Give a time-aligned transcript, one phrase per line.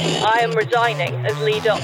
[0.00, 1.74] I am resigning as leader.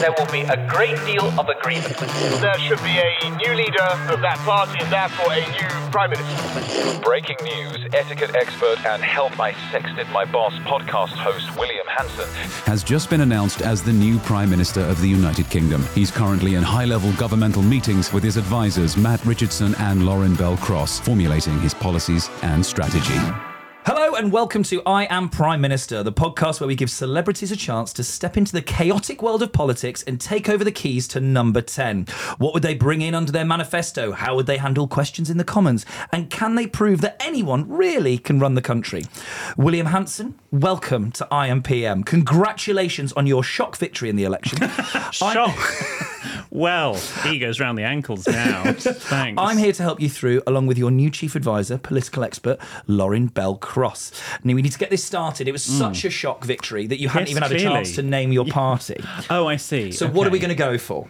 [0.00, 1.96] There will be a great deal of agreement.
[1.96, 7.00] There should be a new leader of that party and therefore a new prime minister.
[7.00, 12.28] Breaking news, etiquette expert and Help I Sexted My Boss podcast host William Hanson
[12.64, 15.84] has just been announced as the new Prime Minister of the United Kingdom.
[15.94, 20.56] He's currently in high level governmental meetings with his advisors Matt Richardson and Lorin Bell
[20.56, 23.51] Cross, formulating his policies and strategy.
[23.84, 27.56] Hello and welcome to I Am Prime Minister, the podcast where we give celebrities a
[27.56, 31.20] chance to step into the chaotic world of politics and take over the keys to
[31.20, 32.06] number 10.
[32.38, 34.12] What would they bring in under their manifesto?
[34.12, 35.84] How would they handle questions in the Commons?
[36.12, 39.02] And can they prove that anyone really can run the country?
[39.56, 42.04] William Hanson, welcome to I Am PM.
[42.04, 44.58] Congratulations on your shock victory in the election.
[45.10, 45.58] Shock.
[46.50, 46.94] Well,
[47.24, 48.72] he goes round the ankles now.
[48.72, 49.40] Thanks.
[49.40, 53.26] I'm here to help you through, along with your new chief advisor, political expert, Lorin
[53.26, 54.12] Bell Cross.
[54.44, 55.48] Now, we need to get this started.
[55.48, 55.78] It was mm.
[55.78, 58.46] such a shock victory that you hadn't Yes, even had a chance to name your
[58.46, 59.02] party.
[59.30, 59.92] Oh, I see.
[59.92, 61.08] So, what are we going to go for?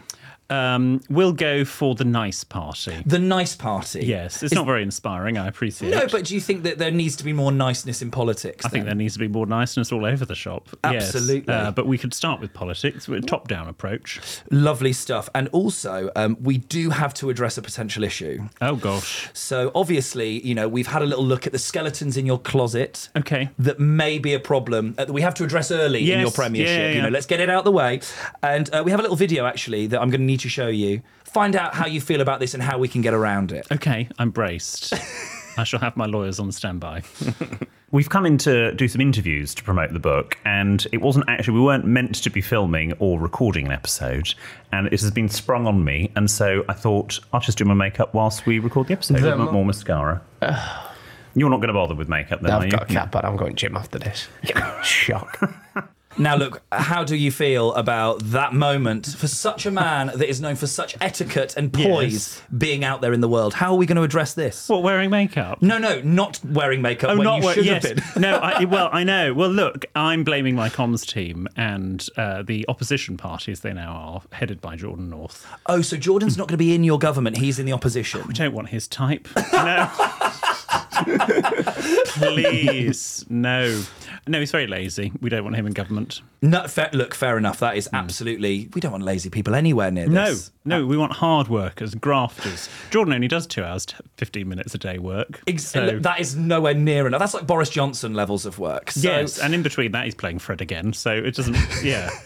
[0.52, 3.02] Um, we'll go for the nice party.
[3.06, 4.04] The nice party.
[4.06, 5.38] Yes, it's Is- not very inspiring.
[5.38, 5.92] I appreciate.
[5.92, 5.96] It.
[5.96, 8.64] No, but do you think that there needs to be more niceness in politics?
[8.64, 10.68] I think there needs to be more niceness all over the shop.
[10.84, 11.14] Yes.
[11.14, 11.52] Absolutely.
[11.52, 14.20] Uh, but we could start with politics with a top-down approach.
[14.50, 15.28] Lovely stuff.
[15.34, 18.48] And also, um, we do have to address a potential issue.
[18.60, 19.30] Oh gosh.
[19.32, 23.08] So, obviously, you know, we've had a little look at the skeletons in your closet.
[23.16, 23.48] Okay.
[23.58, 26.68] that may be a problem uh, that we have to address early in your premiership.
[26.78, 28.00] yeah, yeah, You know, let's get it out of the way.
[28.42, 30.68] And uh, we have a little video actually that I'm going to need to show
[30.68, 31.02] you.
[31.24, 33.66] Find out how you feel about this and how we can get around it.
[33.72, 34.94] Okay, I'm braced.
[35.56, 37.02] I shall have my lawyers on standby.
[37.90, 41.54] We've come in to do some interviews to promote the book, and it wasn't actually,
[41.54, 44.34] we weren't meant to be filming or recording an episode,
[44.72, 47.74] and it has been sprung on me, and so I thought I'll just do my
[47.74, 49.20] makeup whilst we record the episode.
[49.20, 50.22] The with more mascara.
[51.34, 52.66] You're not going to bother with makeup then, are you?
[52.66, 52.78] I've you?
[52.78, 54.28] got a cat, but I'm going gym after this.
[54.82, 55.38] Shock.
[56.18, 60.40] Now, look, how do you feel about that moment for such a man that is
[60.40, 62.42] known for such etiquette and poise Yes.
[62.56, 63.54] being out there in the world?
[63.54, 64.68] How are we going to address this?
[64.68, 65.62] What, wearing makeup?
[65.62, 67.86] No, no, not wearing makeup Oh, not you should yes.
[67.88, 68.22] have been.
[68.22, 69.32] no, I, well, I know.
[69.32, 74.22] Well, look, I'm blaming my comms team and uh, the opposition parties they now are,
[74.32, 75.46] headed by Jordan North.
[75.66, 78.22] Oh, so Jordan's not going to be in your government; he's in the opposition.
[78.28, 79.28] We don't want his type.
[79.52, 79.88] No.
[82.06, 83.82] Please, no.
[84.26, 85.12] No, he's very lazy.
[85.20, 86.22] We don't want him in government.
[86.42, 87.60] No, fair, look, fair enough.
[87.60, 87.96] That is hmm.
[87.96, 88.68] absolutely.
[88.74, 90.50] We don't want lazy people anywhere near No, this.
[90.64, 90.86] no, ah.
[90.86, 92.68] we want hard workers, grafters.
[92.90, 93.86] Jordan only does two hours,
[94.16, 95.42] 15 minutes a day work.
[95.46, 97.20] Ex- So- that is nowhere near enough.
[97.20, 98.90] That's like Boris Johnson levels of work.
[98.90, 100.92] So, yes, and in between that, he's playing Fred again.
[100.92, 102.10] So it doesn't, yeah.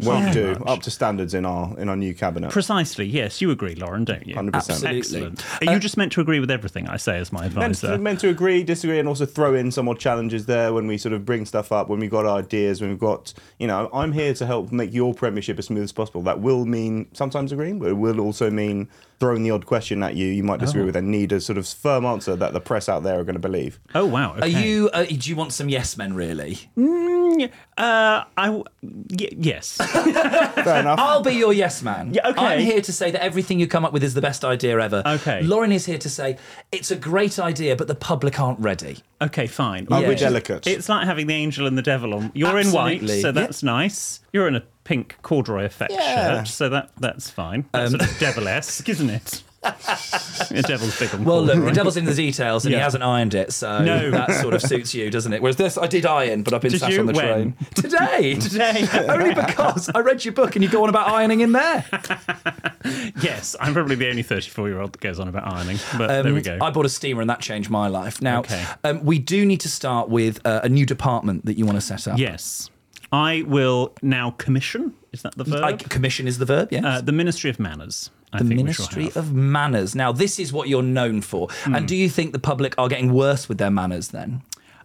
[0.00, 0.62] Well do much.
[0.66, 2.50] up to standards in our in our new cabinet.
[2.50, 3.40] Precisely, yes.
[3.40, 4.34] You agree, Lorin, don't you?
[4.34, 4.52] 100%.
[4.54, 4.98] Absolutely.
[4.98, 5.44] Excellent.
[5.54, 7.92] Uh, Are you just meant to agree with everything I say as my Meant advisor?
[7.92, 10.98] to, meant to agree, disagree, and also throw in some odd challenges there when we
[10.98, 14.12] sort of bring stuff up, when we've got ideas, when we've got, you know, I'm
[14.12, 16.20] here to help make your premiership as smooth as possible.
[16.22, 20.14] That will mean sometimes agreeing, but it will also mean throwing the odd question at
[20.14, 20.86] you you might disagree Oh.
[20.86, 23.34] with and need a sort of firm answer that the press out there are going
[23.34, 23.80] to believe.
[23.94, 24.34] oh, wow.
[24.40, 24.90] are you?
[24.92, 26.12] Uh, do you want some yes men?
[26.14, 26.58] Really?
[26.76, 29.76] Mm, uh, I, w- y- yes.
[29.76, 30.98] Fair enough.
[30.98, 32.12] I'll be your yes man.
[32.14, 32.40] Yeah, okay.
[32.40, 35.02] I'm here to say that everything you come up with is the best idea ever.
[35.06, 35.42] Okay.
[35.42, 36.36] Lauren is here to say
[36.72, 38.98] it's a great idea, but the public aren't ready.
[39.20, 39.86] Okay, fine.
[39.90, 40.06] Oh, Yeah.
[40.08, 40.66] we're It's delicate.
[40.66, 42.30] It's like having the angel and the devil on.
[42.34, 44.20] You're in white, so that's nice.
[44.32, 46.38] You're in a pink corduroy effect Yeah.
[46.38, 47.64] shirt, so that that's fine.
[47.72, 49.42] That's Um, sort of devil-esque, isn't it?
[50.50, 51.70] the devil's big on Well, look, corduroy.
[51.70, 54.12] the devil's in the details, and he hasn't ironed it, so No.
[54.12, 55.42] that sort of suits you, doesn't it?
[55.42, 57.00] Whereas this, I did iron, but I've been Did sat you?
[57.00, 57.24] on the When?
[57.26, 58.34] train today.
[58.40, 58.86] Today.
[59.08, 61.84] Only because I read your book and you go on about ironing in there.
[63.20, 66.32] yes, I'm probably the only 34 year old that goes on about ironing, but there
[66.32, 66.54] we go.
[66.54, 68.22] Um, I bought a steamer and that changed my life.
[68.22, 68.62] Now, Okay.
[68.84, 71.80] um, we do need to start with uh, a new department that you want to
[71.84, 72.18] set up.
[72.18, 72.70] yes.
[73.16, 75.64] I will now commission, is that the verb?
[75.64, 76.84] I, commission is the verb, yes.
[76.84, 78.10] uh, the Ministry of Manners.
[78.32, 79.94] I the think we shall Ministry of Manners.
[79.94, 81.48] Now, this is what you're known for.
[81.64, 81.74] Hmm.
[81.76, 84.42] And do you think the public are getting worse with their manners then?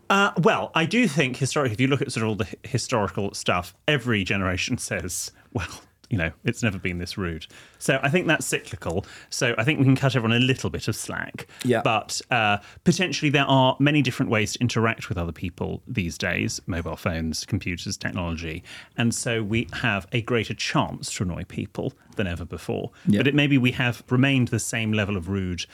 [0.09, 2.55] Uh, well, I do think historically, if you look at sort of all the hi-
[2.63, 5.81] historical stuff, every generation says, well,
[6.11, 7.47] you know, it's never been this rude.
[7.79, 9.05] So I think that's cyclical.
[9.29, 11.47] So I think we can cut everyone a little bit of slack.
[11.63, 11.81] Yeah.
[11.83, 16.61] But uh, potentially there are many different ways to interact with other people these days
[16.67, 18.61] mobile phones, computers, technology.
[18.97, 22.91] And so we have a greater chance to annoy people than ever before.
[23.07, 23.19] Yeah.
[23.19, 25.65] But it maybe we have remained the same level of rude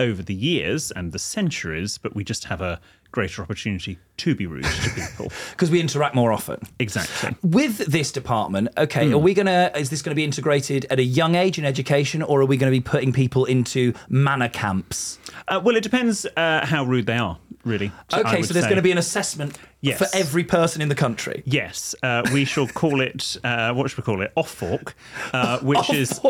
[0.00, 2.80] over the years and the centuries, but we just have a
[3.14, 5.30] greater opportunity to be rude to people.
[5.52, 6.58] Because we interact more often.
[6.80, 7.36] exactly.
[7.42, 9.14] With this department, okay, Hmm.
[9.14, 9.70] are we gonna?
[9.76, 12.56] Is this going to be integrated at a young age in education, or are we
[12.56, 15.18] going to be putting people into manner camps?
[15.46, 17.38] Uh, well, it depends uh, how rude they are.
[17.64, 17.90] really.
[18.12, 18.70] Okay, so there's say.
[18.72, 19.98] going to be an assessment Yes.
[19.98, 21.42] for every person in the country.
[21.44, 23.36] Yes, uh, we shall call it.
[23.44, 24.32] Uh, what should we call it?
[24.36, 24.94] Off fork,
[25.32, 26.20] uh, which is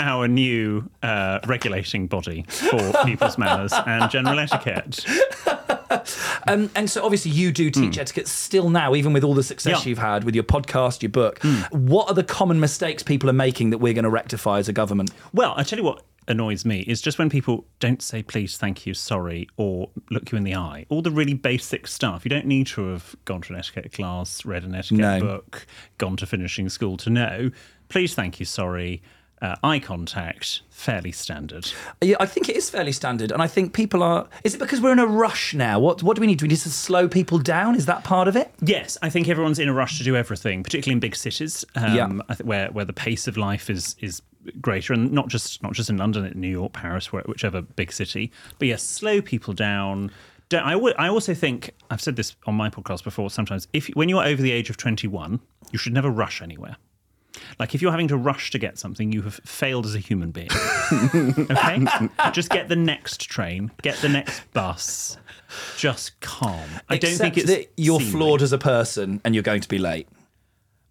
[0.00, 5.04] our new uh, regulating body for people's manners and general etiquette.
[6.46, 9.84] Um, and so obviously you do teach etiquette still now, even with all the success
[9.84, 9.88] Yeah.
[9.90, 11.42] you've had with your podcast, your book.
[11.70, 14.72] What are the common mistakes people are making that we're going to rectify as a
[14.72, 15.10] government?
[15.32, 18.86] Well, I tell you what annoys me is just when people don't say please, thank
[18.86, 20.86] you, sorry, or look you in the eye.
[20.88, 22.24] All the really basic stuff.
[22.24, 25.20] You don't need to have gone to an etiquette class, read an etiquette No.
[25.20, 25.66] book,
[25.98, 27.50] gone to finishing school to know.
[27.88, 29.02] Please, thank you, sorry.
[29.40, 31.70] Uh, eye contact, fairly standard.
[32.02, 34.26] Yeah, I think it is fairly standard, and I think people are.
[34.42, 35.78] Is it because we're in a rush now?
[35.78, 36.38] What What do we need?
[36.40, 37.76] Do we need to slow people down?
[37.76, 38.52] Is that part of it?
[38.60, 41.94] Yes, I think everyone's in a rush to do everything, particularly in big cities, um,
[41.94, 42.08] Yeah.
[42.28, 44.22] I think where where the pace of life is is
[44.60, 47.92] greater, and not just not just in London, in New York, Paris, where, whichever big
[47.92, 48.32] city.
[48.58, 50.10] But yes, slow people down.
[50.48, 53.30] Don't, I, w- I also think I've said this on my podcast before.
[53.30, 55.40] Sometimes, if when you're over the age of 21,
[55.72, 56.76] you should never rush anywhere.
[57.58, 60.30] Like if you're having to rush to get something, you have failed as a human
[60.30, 60.48] being.
[61.14, 61.86] okay,
[62.32, 65.18] just get the next train, get the next bus.
[65.76, 66.68] Just calm.
[66.88, 69.78] I don't think it's that you're flawed as a person, and you're going to be
[69.78, 70.08] late.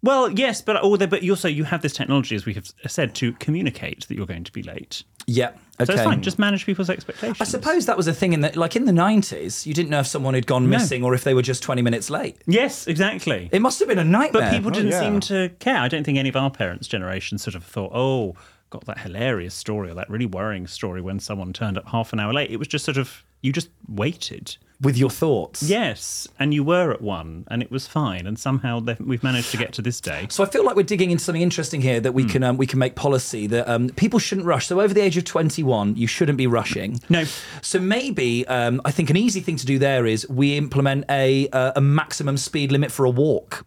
[0.02, 2.72] Well, yes, but all the, but you also you have this technology, as we have
[2.86, 5.02] said, to communicate that you're going to be late.
[5.26, 5.50] Yeah.
[5.84, 6.22] So it's fine.
[6.22, 7.40] Just manage people's expectations.
[7.40, 9.66] I suppose that was a thing in the like in the nineties.
[9.66, 10.78] You didn't know if someone had gone No.
[10.78, 12.36] missing or if they were just twenty minutes late.
[12.46, 13.48] Yes, exactly.
[13.52, 14.42] It must have been a nightmare.
[14.42, 15.00] But people oh, didn't yeah.
[15.00, 15.78] seem to care.
[15.78, 18.34] I don't think any of our parents' generation sort of thought, oh,
[18.70, 22.20] got that hilarious story or that really worrying story when someone turned up half an
[22.20, 22.50] hour late.
[22.50, 24.56] It was just sort of you just waited.
[24.80, 25.62] With your thoughts.
[25.62, 28.26] Yes, and you were at one, and it was fine.
[28.26, 30.26] And somehow we've managed to get to this day.
[30.30, 32.28] So I feel like we're digging into something interesting here that we Hmm.
[32.28, 34.66] can um, we can make policy that um, people shouldn't rush.
[34.68, 37.00] So over the age of twenty one, you shouldn't be rushing.
[37.08, 37.24] No.
[37.62, 41.48] So maybe um, I think an easy thing to do there is we implement a
[41.48, 43.64] uh, a maximum speed limit for a walk.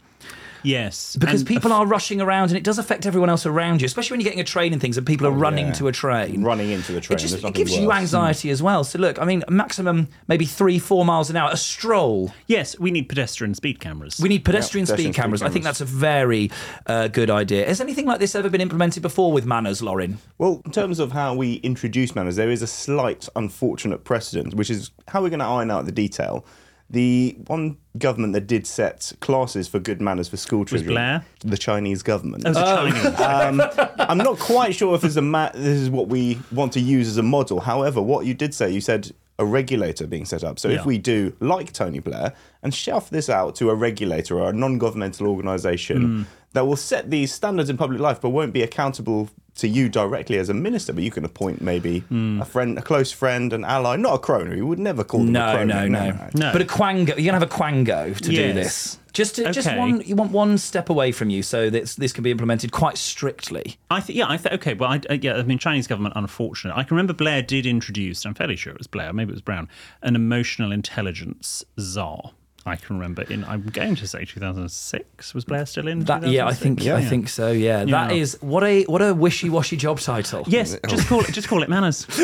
[0.64, 3.86] Yes, Because and- people are rushing around and it does affect everyone else around you,
[3.86, 5.74] especially when you're getting a train and things and people are running Oh, yeah.
[5.74, 6.44] to a train.
[6.44, 7.18] Running into the train.
[7.18, 7.98] It, just, it nothing gives you worse.
[7.98, 8.84] anxiety as well.
[8.84, 12.34] So look, I mean, maximum maybe three, four miles an hour, a stroll.
[12.48, 14.20] Yes, we need pedestrian speed cameras.
[14.22, 15.42] We need pedestrian Yeah, speed pedestrian speed cameras.
[15.42, 16.52] I think that's a very
[16.86, 17.66] uh, good idea.
[17.68, 20.18] Has anything like this ever been implemented before with manners, Lorin?
[20.38, 24.70] Well, in terms of how we introduce manners, there is a slight unfortunate precedent, which
[24.70, 26.46] is how we're going to iron out the detail.
[26.92, 31.26] The one government that did set classes for good manners for school children, Blair?
[31.40, 32.44] the Chinese government.
[32.46, 32.62] Oh, the
[32.92, 33.20] Chinese.
[33.20, 33.62] Um,
[33.98, 36.80] I'm not quite sure if this is, a ma- this is what we want to
[36.82, 37.62] use as a model.
[37.62, 40.60] However, what you did say, you said a regulator being set up.
[40.60, 40.80] So Yeah.
[40.82, 44.54] if we do, like Tony Blair, and shelf this out to a regulator or a
[44.54, 46.24] non-governmental organisation Hmm.
[46.54, 50.38] That will set these standards in public life, but won't be accountable to you directly
[50.38, 52.42] as a minister, but you can appoint maybe Hmm.
[52.42, 54.56] a friend, a close friend, an ally, not a crony.
[54.56, 55.74] You would never call them a No, crony.
[55.74, 56.52] no, no, No.
[56.54, 57.08] But a quango.
[57.10, 58.98] You're gonna have a quango to do this.
[59.14, 60.02] Just, to, just one.
[60.06, 63.76] You want one step away from you, so that this can be implemented quite strictly.
[63.90, 66.74] I think, yeah, I think, okay, well, I, uh, yeah, I mean, Chinese government, unfortunate.
[66.78, 69.42] I can remember Blair did introduce, I'm fairly sure it was Blair, maybe it was
[69.42, 69.68] Brown,
[70.02, 72.32] an emotional intelligence czar.
[72.66, 75.34] I can remember in, I'm going to say 2006.
[75.34, 76.02] Was Blair still in?
[76.02, 76.60] That, yeah, I 2006?
[76.62, 77.52] think, I think so.
[77.52, 78.18] Yeah, that Yeah.
[78.22, 80.44] is what a what a wishy washy job title.
[80.48, 82.06] Yes, just call it, just call it manners.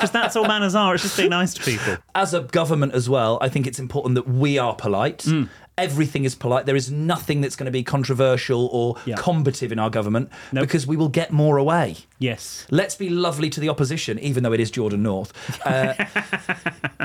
[0.00, 0.94] Because that's all manners are.
[0.94, 1.96] It's just being nice to people.
[2.14, 5.18] as a government as well, I think it's important that we are polite.
[5.18, 5.48] Mm.
[5.78, 6.66] Everything is polite.
[6.66, 9.16] There is nothing that's going to be controversial or Yeah.
[9.16, 10.62] combative in our government Nope.
[10.66, 11.96] because we will get more away.
[12.18, 12.66] Yes.
[12.70, 15.32] Let's be lovely to the opposition, even though it is Jordan North.
[15.66, 15.94] Uh,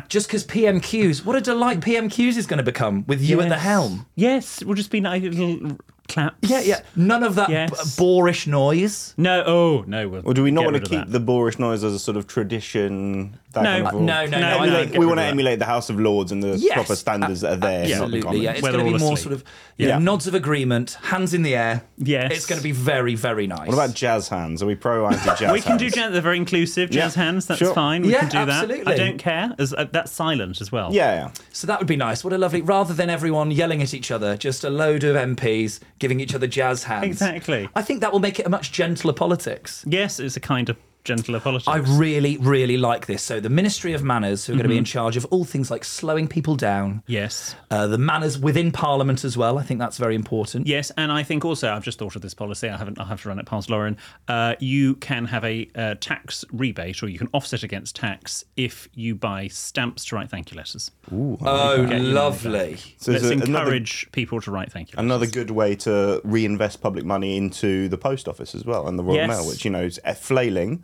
[0.09, 3.57] just because PMQs, what a delight PMQs is going to become with you at the
[3.57, 4.05] helm.
[4.15, 6.35] Yes, we'll just be nice little claps.
[6.41, 6.81] Yeah, yeah.
[6.95, 7.95] None of that Yes.
[7.95, 9.13] b- boorish noise.
[9.17, 10.07] No, oh, no.
[10.07, 11.11] We'll Or do we not get want to of keep that.
[11.11, 13.37] the boorish noise as a sort of tradition?
[13.53, 13.69] That No.
[13.69, 14.05] kind of Uh, rule?
[14.05, 15.31] no, no, no, No, I no, think- get we rid want to of that.
[15.31, 16.73] emulate the House of Lords and the Yes.
[16.73, 17.79] proper standards that are there.
[17.79, 18.41] not the Absolutely, common.
[18.41, 18.51] yeah.
[18.51, 19.23] It's Where going to they're be more asleep.
[19.23, 19.43] sort of
[19.77, 19.99] you know, Yeah.
[19.99, 21.83] nods of agreement, hands in the air.
[21.97, 22.31] Yes.
[22.33, 23.67] It's going to be very, very nice.
[23.67, 24.63] What about jazz hands?
[24.63, 25.51] Are we pro anti jazz?
[25.53, 26.13] We can do jazz.
[26.13, 26.89] They're very inclusive.
[26.91, 27.45] Jazz Yeah, hands.
[27.45, 27.73] That's sure.
[27.73, 28.03] fine.
[28.03, 28.49] We Yeah, can do that.
[28.49, 28.83] absolutely.
[28.85, 28.93] that.
[28.93, 29.53] I don't care.
[29.59, 30.93] As, uh, that's silent as well.
[30.93, 31.29] Yeah, yeah.
[31.51, 32.23] So that would be nice.
[32.23, 35.79] What a lovely, rather than everyone yelling at each other, just a load of MPs
[35.99, 37.05] giving each other jazz hands.
[37.05, 37.69] Exactly.
[37.75, 39.83] I think that will make it a much gentler politics.
[39.87, 41.67] Yes, it's a kind of gentler apologies.
[41.67, 43.23] I really, really like this.
[43.23, 45.71] So the Ministry of Manners, who are going to be in charge of all things
[45.71, 47.55] like slowing people down, yes.
[47.71, 49.57] uh, the manners within Parliament as well.
[49.57, 50.67] I think that's very important.
[50.67, 52.67] Yes, and I think also I've just thought of this policy.
[52.67, 52.99] I haven't.
[52.99, 53.97] I have to run it past Lorin.
[54.27, 58.89] Uh, you can have a uh, tax rebate, or you can offset against tax if
[58.95, 60.91] you buy stamps to write thank you letters.
[61.11, 61.37] Oh,
[61.85, 62.77] Okay, lovely.
[62.97, 64.97] So Let's it's a- another, encourage people to write thank you.
[64.97, 65.05] Letters.
[65.05, 69.03] another good way to reinvest public money into the post office as well and the
[69.03, 69.27] Royal Yes.
[69.29, 70.83] Mail, which you know is flailing.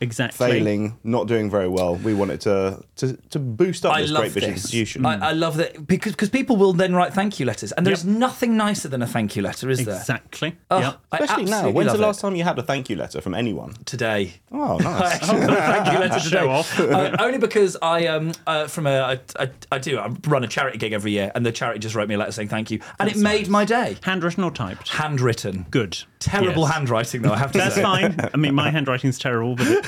[0.00, 0.46] Exactly.
[0.50, 1.96] failing, not doing very well.
[1.96, 4.64] We want it to to, to boost up I this great British this.
[4.64, 5.04] institution.
[5.06, 8.04] I, I love that because because people will then write thank you letters, and there's
[8.04, 9.96] nothing nicer than a thank you letter, is there?
[9.96, 10.56] Exactly.
[10.70, 11.00] Oh, Yep.
[11.12, 11.70] I Especially now.
[11.70, 12.22] When's the last it.
[12.22, 13.74] time you had a thank you letter from anyone?
[13.84, 14.34] Today.
[14.52, 15.14] Oh, nice.
[15.22, 16.30] actually thank you letter today.
[16.38, 16.78] Show off.
[16.80, 20.48] Uh, only because I um uh, from a I, I, I do I run a
[20.48, 22.80] charity gig every year, and the charity just wrote me a letter saying thank you,
[23.00, 23.96] and it made my day.
[24.02, 24.88] Handwritten or typed?
[24.90, 25.66] Handwritten.
[25.70, 25.98] Good.
[26.20, 26.72] Terrible Yes.
[26.74, 27.32] handwriting though.
[27.32, 27.82] I have to That's say.
[27.82, 28.16] fine.
[28.34, 29.87] I mean, my handwriting's terrible, but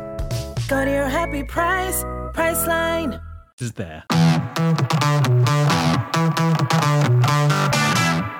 [0.71, 2.01] Go to your happy price,
[2.33, 3.21] Priceline.
[3.59, 4.05] is there.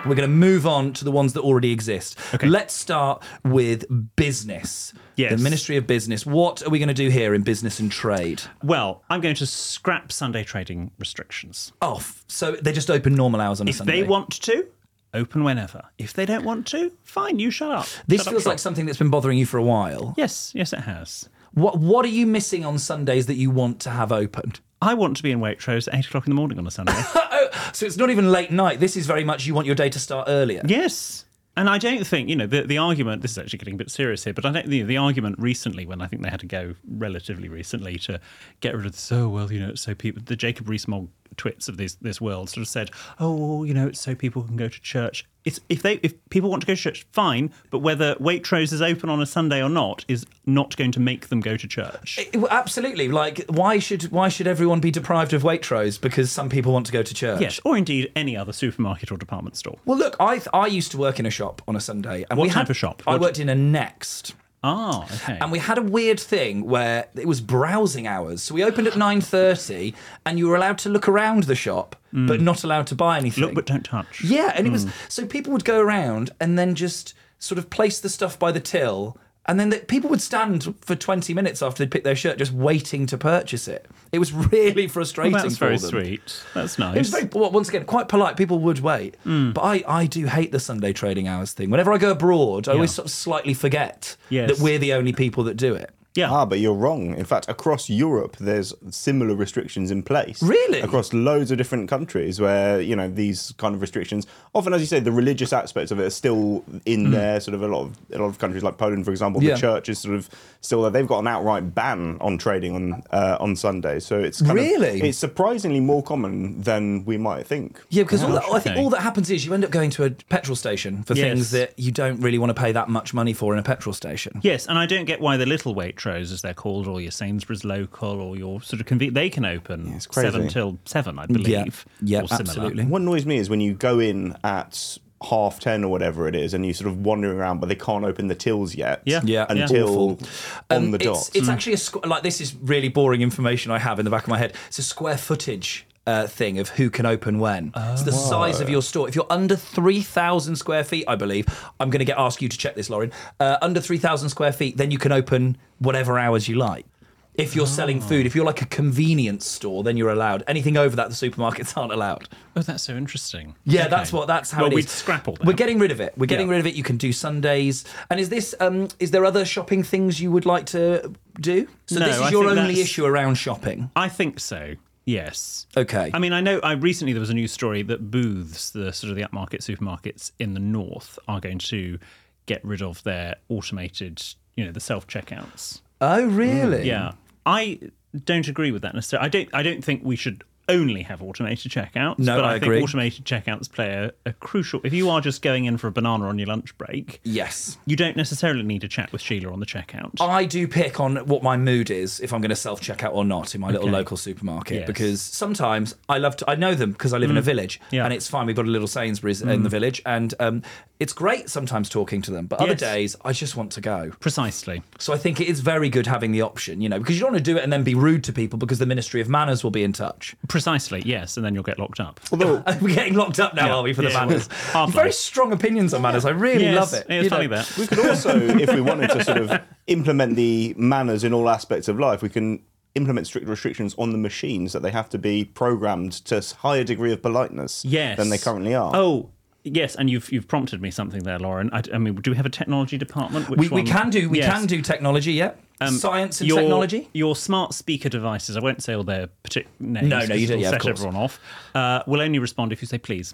[0.05, 2.17] We're going to move on to the ones that already exist.
[2.33, 2.47] Okay.
[2.47, 3.83] Let's start with
[4.15, 4.93] business.
[5.17, 5.31] Yes.
[5.37, 6.25] The Ministry of Business.
[6.25, 8.41] What are we going to do here in business and trade?
[8.63, 11.73] Well, I'm going to scrap Sunday trading restrictions.
[11.81, 12.23] Oh, Off.
[12.29, 14.03] So they just open normal hours on a If Sunday.
[14.03, 14.67] they want to,
[15.13, 15.81] open whenever.
[15.97, 17.87] If they don't want to, fine, you shut up.
[18.07, 18.51] This Shut feels shop.
[18.51, 20.13] like something that's been bothering you for a while.
[20.15, 21.27] Yes, yes, it has.
[21.53, 24.59] What What are you missing on Sundays that you want to have opened?
[24.81, 26.93] I want to be in Waitrose at eight o'clock in the morning on a Sunday.
[27.43, 28.79] Oh, so it's not even late night.
[28.79, 30.61] This is very much you want your day to start earlier.
[30.65, 31.25] yes.
[31.57, 33.91] And I don't think, you know, the, the argument, this is actually getting a bit
[33.91, 36.45] serious here, but I think the, the argument recently, when I think they had to
[36.45, 38.21] go relatively recently to
[38.61, 41.75] get rid of this, oh, well, you know, so people, the Jacob Rees-Mogg twits of
[41.75, 44.81] this, this world sort of said, oh, you know, it's so people can go to
[44.81, 45.25] church.
[45.43, 48.81] It's if they if people want to go to church, fine, but whether Waitrose is
[48.81, 52.19] open on a Sunday or not is not going to make them go to church.
[52.19, 53.07] It- well, absolutely.
[53.07, 56.91] Like, why should why should everyone be deprived of Waitrose because some people want to
[56.91, 57.41] go to church?
[57.41, 59.77] Yes, or indeed any other supermarket or department store.
[59.85, 62.43] Well, look, I I used to work in a shop on a Sunday, and What
[62.45, 63.01] we type had of shop?
[63.07, 64.33] I What- worked in a Next.
[64.63, 65.37] Ah, okay.
[65.41, 68.43] And we had a weird thing where it was browsing hours.
[68.43, 71.95] So we opened at nine thirty, and you were allowed to look around the shop,
[72.13, 73.43] but not allowed to buy anything.
[73.43, 73.47] Mm.
[73.47, 74.23] Look but don't touch.
[74.23, 74.91] Yeah, and it was Mm.
[75.09, 78.59] so people would go around and then just sort of place the stuff by the
[78.59, 79.17] till,
[79.51, 82.53] and then the, people would stand for twenty minutes after they'd picked their shirt, just
[82.53, 83.85] waiting to purchase it.
[84.11, 85.33] It was really frustrating.
[85.33, 85.89] Well, that's for very them.
[85.89, 86.43] sweet.
[86.53, 86.95] That's nice.
[86.95, 88.37] It was very, well, once again, quite polite.
[88.37, 89.17] People would wait.
[89.25, 89.53] Mm.
[89.53, 91.69] But I, I do hate the Sunday trading hours thing.
[91.69, 94.49] Whenever I go abroad, I always sort of slightly forget Yes.
[94.49, 95.91] that we're the only people that do it.
[96.13, 96.29] Yeah.
[96.29, 97.15] Ah, but you're wrong.
[97.15, 100.43] In fact, across Europe, there's similar restrictions in place.
[100.43, 100.81] Really?
[100.81, 104.87] Across loads of different countries where, you know, these kind of restrictions, often, as you
[104.87, 107.11] say, the religious aspects of it are still in Mm.
[107.11, 107.39] there.
[107.39, 109.53] Sort of a lot of a lot of countries like Poland, for example, Yeah.
[109.53, 110.91] the church is sort of still there.
[110.91, 114.05] They've got an outright ban on trading on uh, on Sundays.
[114.05, 115.01] So it's kind of- Really?
[115.01, 117.79] it's surprisingly more common than we might think.
[117.89, 118.83] Yeah, because all that, I think Okay.
[118.83, 121.23] all that happens is you end up going to a petrol station for Yes.
[121.23, 123.93] things that you don't really want to pay that much money for in a petrol
[123.93, 124.39] station.
[124.43, 127.63] Yes, and I don't get why the little Waitrose, as they're called, or your Sainsbury's
[127.63, 130.07] local, or your sort of conven- they can open crazy.
[130.31, 131.85] seven till seven, I believe.
[132.01, 132.85] Yeah, absolutely.
[132.85, 134.97] What annoys me is when you go in at
[135.29, 138.03] half ten or whatever it is, and you sort of wandering around, but they can't
[138.05, 139.01] open the tills yet.
[139.05, 139.45] Yeah, yeah.
[139.49, 140.27] until Awful.
[140.69, 141.29] on Um, the it's, dot.
[141.35, 144.23] It's actually a squ- like this is really boring information I have in the back
[144.23, 144.53] of my head.
[144.67, 145.85] It's a square footage.
[146.07, 147.71] Uh, thing of who can open when.
[147.75, 149.07] it's the size of your store.
[149.07, 151.45] If you're under 3,000 square feet, I believe,
[151.79, 153.11] I'm going to get ask you to check this, Lorin.
[153.39, 156.87] Uh, under 3,000 square feet, then you can open whatever hours you like.
[157.35, 160.43] If you're selling food, if you're like a convenience store, then you're allowed.
[160.47, 162.27] Anything over that, the supermarkets aren't allowed.
[162.55, 163.53] Oh, that's so interesting.
[163.63, 163.89] Yeah, Okay.
[163.91, 164.27] that's what.
[164.27, 165.45] That's how well, it we'd scrap all that.
[165.45, 166.13] We're getting rid of it.
[166.17, 166.53] We're getting Yeah.
[166.53, 166.73] rid of it.
[166.73, 167.85] You can do Sundays.
[168.09, 168.55] And is this?
[168.59, 171.67] Um, is there other shopping things you would like to do?
[171.85, 173.91] So No, this is I your only that's- issue around shopping.
[173.95, 174.73] I think so.
[175.05, 175.67] Yes.
[175.75, 176.11] Okay.
[176.13, 176.59] I mean, I know.
[176.59, 180.31] I recently there was a news story that Booths, the sort of the upmarket supermarkets
[180.39, 181.97] in the north, are going to
[182.45, 184.23] get rid of their automated,
[184.55, 185.81] you know, the self checkouts.
[185.99, 186.87] Oh, really?
[186.87, 187.13] Yeah.
[187.45, 187.79] I
[188.25, 189.25] don't agree with that necessarily.
[189.25, 189.49] I don't.
[189.53, 192.19] I don't think we should only have automated checkouts.
[192.19, 192.77] No, but I I, agree.
[192.77, 194.81] think automated checkouts play a, a crucial.
[194.83, 197.77] If you are just going in for a banana on your lunch break, Yes.
[197.85, 200.11] you don't necessarily need to chat with Sheila on the checkout.
[200.21, 203.25] I do pick on what my mood is if I'm going to self checkout or
[203.25, 204.87] not in my little local supermarket Yes.
[204.87, 206.49] because sometimes I love to.
[206.49, 207.45] I know them because I live in a Mm.
[207.45, 208.03] village Yeah.
[208.05, 208.45] and it's fine.
[208.45, 209.63] We've got a little Sainsbury's in Mm.
[209.63, 210.61] the village and um,
[210.99, 212.45] it's great sometimes talking to them.
[212.45, 212.79] But other Yes.
[212.79, 214.11] days I just want to go.
[214.19, 214.83] Precisely.
[214.99, 217.33] So I think it is very good having the option, you know, because you don't
[217.33, 219.63] want to do it and then be rude to people because the Ministry of Manners
[219.63, 220.35] will be in touch.
[220.47, 220.60] Precisely.
[220.61, 222.19] Precisely, yes, and then you'll get locked up.
[222.31, 223.75] Although We're getting locked up now, Yeah.
[223.75, 224.25] are we, for the Yeah.
[224.25, 224.47] manners?
[224.71, 224.93] Hardly.
[224.93, 226.23] Very strong opinions on manners.
[226.23, 227.07] I really Yes, love it.
[227.09, 227.55] it's You funny know.
[227.57, 227.77] that.
[227.79, 231.87] we could also, if we wanted to sort of implement the manners in all aspects
[231.87, 232.61] of life, we can
[232.93, 236.83] implement strict restrictions on the machines that they have to be programmed to a higher
[236.83, 238.17] degree of politeness yes.
[238.17, 238.91] than they currently are.
[238.95, 239.29] Oh,
[239.63, 241.69] yes, and you've you've prompted me something there, Lorin.
[241.73, 243.49] I, I mean, do we have a technology department?
[243.49, 244.51] Which We, we can do we Yes.
[244.53, 245.53] can do technology, yeah.
[245.79, 247.09] Um, Science and your, technology.
[247.13, 250.07] Your smart speaker devices, I won't say all their particular names.
[250.09, 250.99] No, no, you don't- yeah, of set course.
[250.99, 251.39] everyone off.
[251.73, 253.33] Uh, will only respond if you say please.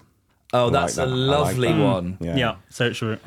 [0.52, 2.16] Oh, that's a lovely one.
[2.20, 2.56] Yeah.
[2.70, 3.20] So it should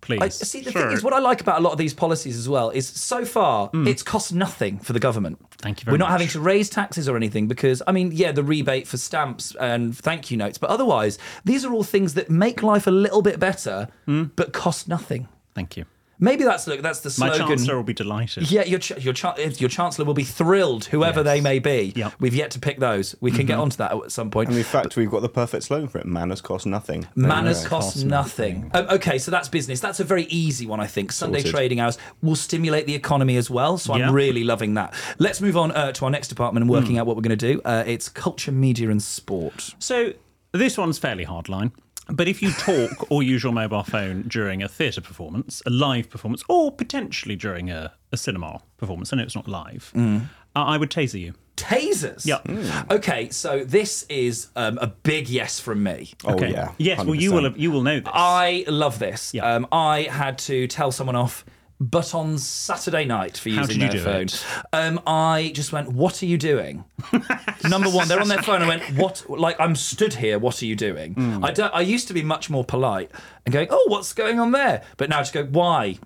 [0.00, 0.20] please.
[0.20, 0.82] I, see, the Sure.
[0.82, 3.24] thing is, what I like about a lot of these policies as well is so
[3.24, 5.40] far it's cost nothing for the government.
[5.40, 5.46] Mm.
[5.58, 6.12] Thank you very We're not much.
[6.12, 9.96] having to raise taxes or anything because, I mean, yeah, the rebate for stamps and
[9.96, 13.38] thank you notes, but otherwise, these are all things that make life a little bit
[13.38, 15.28] better, but cost nothing.
[15.54, 15.84] Thank you.
[16.18, 16.80] Maybe that's look.
[16.82, 17.32] That's the slogan.
[17.32, 17.56] My slogan.
[17.58, 18.50] chancellor will be delighted.
[18.50, 21.92] Yeah, your ch- your cha- your chancellor will be thrilled, whoever they may be.
[22.20, 23.14] We've yet to pick those.
[23.20, 23.62] We can get Mhm.
[23.62, 24.48] onto that at some point.
[24.48, 27.68] And in fact, we've got the perfect slogan for it: "Manners cost nothing." Manners go.
[27.70, 28.70] cost nothing.
[28.74, 29.80] Um, okay, so that's business.
[29.80, 31.10] That's a very easy one, I think.
[31.12, 31.54] Sunday Sorted.
[31.54, 33.78] trading hours will stimulate the economy as well.
[33.78, 34.08] So Yeah.
[34.08, 34.94] I'm really loving that.
[35.18, 36.98] Let's move on uh, to our next department and working Hmm.
[37.00, 37.60] out what we're going to do.
[37.64, 39.74] Uh, it's culture, media, and sport.
[39.78, 40.12] So
[40.52, 41.72] this one's fairly hardline.
[42.08, 46.10] But if you talk or use your mobile phone during a theatre performance, a live
[46.10, 50.22] performance, or potentially during a, a cinema performance, I know it's not live, Mm.
[50.54, 51.34] uh, I would taser you.
[51.56, 52.26] Tasers.
[52.26, 52.84] Yeah.
[52.90, 56.12] Okay, so this is um, a big yes from me.
[56.24, 56.52] Oh, Okay.
[56.78, 58.08] Yes, well you will have, you will know this.
[58.12, 59.32] I love this.
[59.40, 61.44] Um, I had to tell someone off,
[61.80, 64.26] but on Saturday night for using their do phone.
[64.72, 66.84] Um, I just went, "What are you doing?"
[67.68, 68.62] Number one, they're on their phone.
[68.62, 70.38] I went, "What?" Like I'm stood here.
[70.38, 71.14] What are you doing?
[71.14, 71.44] Hmm.
[71.44, 73.10] I don't, I used to be much more polite
[73.44, 75.98] and going, "Oh, what's going on there?" But now I just go, "Why?"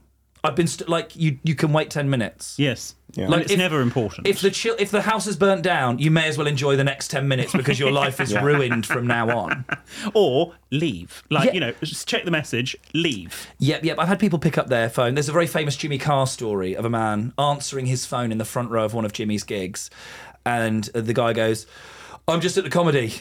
[0.45, 2.55] I've been st- like, you you can wait ten minutes.
[2.59, 2.95] Yes.
[3.15, 3.29] Yeah.
[3.29, 4.27] Like, it's never important.
[4.27, 6.85] If the chill, if the house is burnt down, you may as well enjoy the
[6.85, 8.45] next ten minutes because your life is Yeah.
[8.45, 9.65] ruined from now on.
[10.15, 11.23] or leave.
[11.31, 11.53] Like, Yeah.
[11.55, 13.49] you know, just check the message, leave.
[13.59, 13.99] Yep, yep.
[13.99, 15.15] I've had people pick up their phone.
[15.15, 18.45] There's a very famous Jimmy Carr story of a man answering his phone in the
[18.45, 19.91] front row of one of Jimmy's gigs,
[20.47, 21.67] and the guy goes,
[22.29, 23.15] "I'm just at the comedy."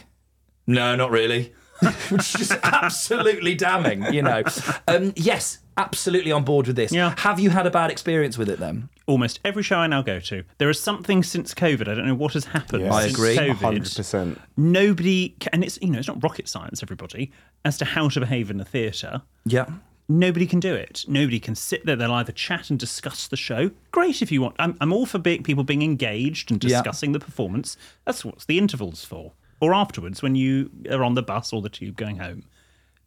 [0.67, 1.53] No, not really.
[2.09, 4.43] Which is just absolutely damning, you know.
[4.87, 6.91] Um, yes, absolutely on board with this.
[6.91, 7.13] Yeah.
[7.19, 8.89] Have you had a bad experience with it then?
[9.05, 11.81] Almost every show I now go to, there is something since COVID.
[11.87, 12.83] I don't know what has happened.
[12.83, 12.93] Yes.
[12.93, 13.35] I since agree.
[13.37, 13.79] COVID.
[13.79, 14.39] 100%.
[14.57, 17.31] Nobody, ca- and it's you know it's not rocket science, everybody,
[17.63, 19.21] as to how to behave in a theatre.
[19.45, 19.67] Yeah.
[20.09, 21.03] Nobody can do it.
[21.07, 21.95] Nobody can sit there.
[21.97, 23.71] They'll either chat and discuss the show.
[23.91, 24.55] Great if you want.
[24.57, 26.77] I'm, I'm all for big people being engaged and Yeah.
[26.81, 27.75] discussing the performance.
[28.05, 29.33] That's what's the intervals for.
[29.59, 32.43] Or afterwards when you are on the bus or the tube going home.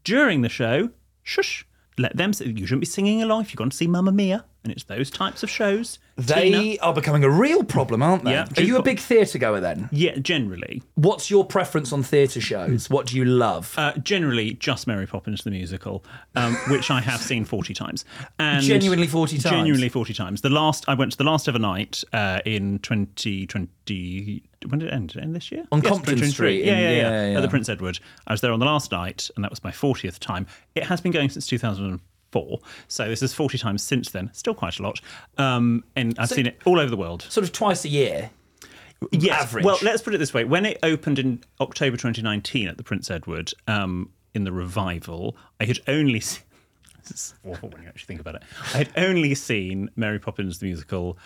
[0.05, 0.91] During the show,
[1.23, 1.67] shush.
[1.99, 2.33] Let them.
[2.41, 5.11] You shouldn't be singing along if you've gone to see Mamma Mia, and it's those
[5.11, 5.99] types of shows.
[6.17, 6.83] They Tina.
[6.83, 8.33] are becoming a real problem, aren't they?
[8.33, 8.47] Yeah.
[8.59, 9.89] Are you a big theatre goer then?
[9.91, 10.83] Yeah, generally.
[10.97, 12.91] What's your preference on theatre shows?
[12.91, 13.73] What do you love?
[13.79, 16.05] Uh, generally, just Mary Poppins the musical,
[16.37, 18.05] um, which I have seen forty times.
[18.39, 19.55] And Genuinely 40 times?
[19.57, 20.43] Genuinely forty times.
[20.43, 24.43] The last I went to the last ever night uh, in twenty twenty.
[24.69, 25.09] When did it end?
[25.09, 25.65] Did it end this year?
[25.73, 26.33] On Yes, Compton 2023.
[26.33, 27.37] Street Yeah, in- yeah, yeah, yeah, yeah.
[27.39, 27.99] At the Prince Edward.
[28.27, 30.47] I was there on the last night, and that was my fortieth time.
[30.75, 32.01] It has been going since two thousand and
[32.33, 34.31] four, so this is forty times since then.
[34.33, 35.01] Still quite a lot.
[35.39, 37.23] Um, and I've So- seen it all over the world.
[37.29, 38.31] Sort of twice a year.
[39.13, 39.45] Yes.
[39.45, 39.65] average.
[39.65, 43.11] Well, let's put it this way: when it opened in October 2019 at the Prince
[43.11, 46.21] Edward, um, in the revival, I had only.
[46.21, 46.43] Se-
[47.03, 48.43] this is awful when you actually think about it.
[48.75, 51.17] I had only seen Mary Poppins the musical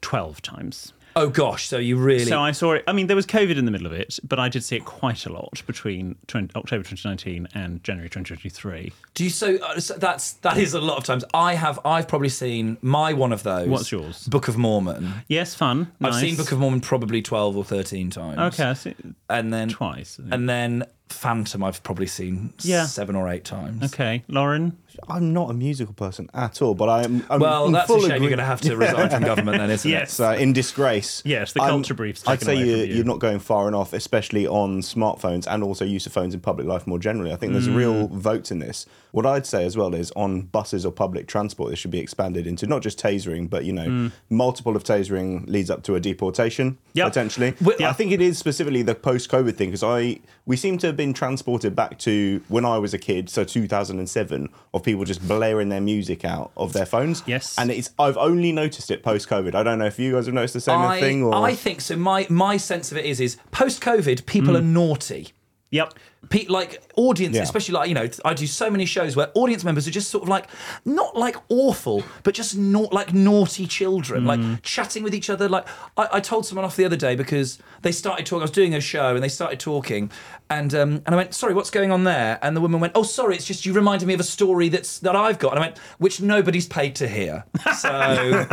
[0.00, 0.92] twelve times.
[1.20, 2.84] Oh gosh, so you really So I saw it.
[2.86, 4.84] I mean, there was COVID in the middle of it, but I did see it
[4.84, 8.92] quite a lot between 20, October 2019 and January 2023.
[9.14, 11.24] Do you so, uh, so that's that is a lot of times.
[11.34, 13.66] I have I've probably seen my one of those.
[13.66, 14.28] What's yours?
[14.28, 15.12] Book of Mormon.
[15.26, 15.90] Yes, fun.
[16.00, 16.36] I've seen.
[16.36, 18.54] Book of Mormon probably twelve or thirteen times.
[18.54, 18.94] Okay, I see.
[19.28, 20.20] and then twice.
[20.30, 22.86] And then Phantom I've probably seen Yeah.
[22.86, 23.82] seven or eight times.
[23.92, 24.76] Okay, Lorin.
[25.08, 27.24] I'm not a musical person at all, but I'm.
[27.30, 28.20] I'm Well, in that's a full shame.
[28.22, 29.94] You're going to have to resign from government then, isn't it?
[29.98, 30.12] Yes.
[30.14, 31.22] So in disgrace.
[31.24, 32.94] Yes, the I'm- culture brief's I'd taken say away you're, from you.
[32.96, 36.66] you're not going far enough, especially on smartphones and also use of phones in public
[36.66, 37.32] life more generally.
[37.32, 38.10] I think there's real Mm.
[38.10, 38.86] votes in this.
[39.12, 42.46] What I'd say as well is on buses or public transport, this should be expanded
[42.46, 44.12] into not just tasering, but you know, Mm.
[44.30, 47.06] multiple of tasering leads up to a deportation Yep.
[47.08, 47.54] potentially.
[47.60, 50.96] Well, I think it is specifically the post-COVID thing because I we seem to have
[50.96, 55.68] been transported back to when I was a kid, so 2007, of people just blaring
[55.68, 57.22] their music out of their phones.
[57.26, 57.54] Yes.
[57.58, 59.54] and it's I've only noticed it post-COVID.
[59.54, 61.80] I don't know if you guys have noticed the same I, thing or I think
[61.80, 61.96] so.
[61.96, 64.56] My my sense of it is is post COVID, people Hmm.
[64.56, 65.28] are naughty.
[65.70, 65.94] Yep.
[66.30, 67.42] Pe- like audience, Yeah.
[67.42, 70.24] especially like you know, I do so many shows where audience members are just sort
[70.24, 70.46] of like
[70.84, 74.26] not like awful, but just not like naughty children, Mm.
[74.26, 75.48] like chatting with each other.
[75.48, 78.42] Like I, I told someone off the other day because they started talking.
[78.42, 80.10] I was doing a show and they started talking,
[80.50, 83.04] and um, and I went, "Sorry, what's going on there?" And the woman went, "Oh,
[83.04, 85.66] sorry, it's just you reminded me of a story that's that I've got." And I
[85.68, 87.44] went, "Which nobody's paid to hear."
[87.78, 87.88] So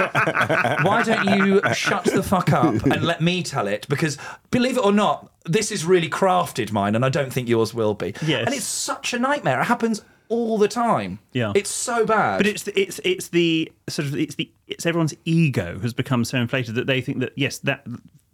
[0.83, 3.87] why don't you shut the fuck up and let me tell it?
[3.89, 4.17] Because
[4.51, 7.93] believe it or not, this is really crafted mine, and I don't think yours will
[7.93, 8.13] be.
[8.25, 8.45] Yes.
[8.45, 9.61] And it's such a nightmare.
[9.61, 11.19] It happens all the time.
[11.33, 11.51] Yeah.
[11.55, 12.37] It's so bad.
[12.39, 16.25] But it's the, it's it's the sort of it's the it's everyone's ego has become
[16.25, 17.85] so inflated that they think that yes that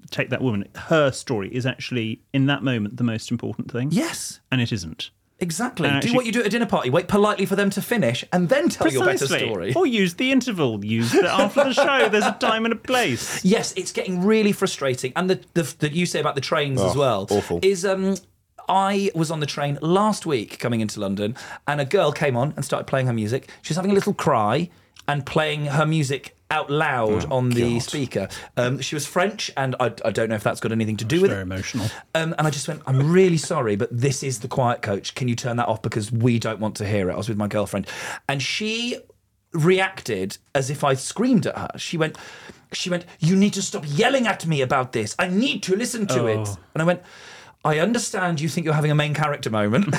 [0.09, 3.89] take that woman her story is actually in that moment the most important thing.
[3.91, 4.39] Yes.
[4.51, 5.11] and it isn't.
[5.43, 5.87] Exactly.
[5.89, 6.89] And do actually- what you do at a dinner party.
[6.91, 9.73] Wait politely for them to finish, and then tell your better story.
[9.73, 10.85] Or use the interval.
[10.85, 12.09] Use the after the show.
[12.09, 13.43] There's a time and a place.
[13.55, 15.11] Yes, it's getting really frustrating.
[15.15, 17.59] And the the that you say about the trains as Oh, well awful.
[17.63, 18.15] is um
[18.71, 21.35] I was on the train last week coming into London
[21.67, 23.49] and a girl came on and started playing her music.
[23.61, 24.69] She was having a little cry
[25.09, 28.29] and playing her music out loud Oh, on the speaker.
[28.55, 31.21] Um, she was French and I, I don't know if that's got anything to do
[31.21, 31.45] with Very it.
[31.47, 31.87] Very emotional.
[32.15, 35.15] Um, and I just went, I'm really sorry, but this is the quiet coach.
[35.15, 37.13] Can you turn that off because we don't want to hear it?
[37.13, 37.87] I was with my girlfriend,
[38.29, 38.97] and she
[39.53, 41.69] reacted as if I screamed at her.
[41.77, 42.17] She went,
[42.71, 45.15] she went, you need to stop yelling at me about this.
[45.19, 46.47] I need to listen to it.
[46.47, 46.57] Oh.
[46.73, 47.01] And I went.
[47.63, 49.91] I understand you think you're having a main character moment,